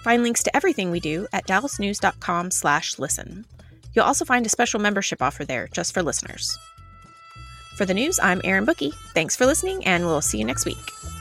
Find 0.03 0.23
links 0.23 0.43
to 0.45 0.57
everything 0.57 0.91
we 0.91 1.01
do 1.01 1.27
at 1.33 1.47
dallasnews.com 1.47 2.51
slash 2.51 2.99
listen. 2.99 3.45
You'll 3.95 4.07
also 4.07 4.25
find 4.25 4.47
a 4.47 4.49
special 4.49 4.81
membership 4.81 5.21
offer 5.21 5.45
there 5.45 5.69
just 5.69 5.93
for 5.93 6.03
listeners. 6.03 6.59
For 7.77 7.85
the 7.85 7.95
news, 7.95 8.19
I'm 8.21 8.41
Erin 8.45 8.65
Booke. 8.65 8.95
Thanks 9.15 9.37
for 9.37 9.47
listening, 9.47 9.85
and 9.85 10.07
we'll 10.07 10.21
see 10.21 10.39
you 10.39 10.45
next 10.45 10.65
week. 10.65 11.20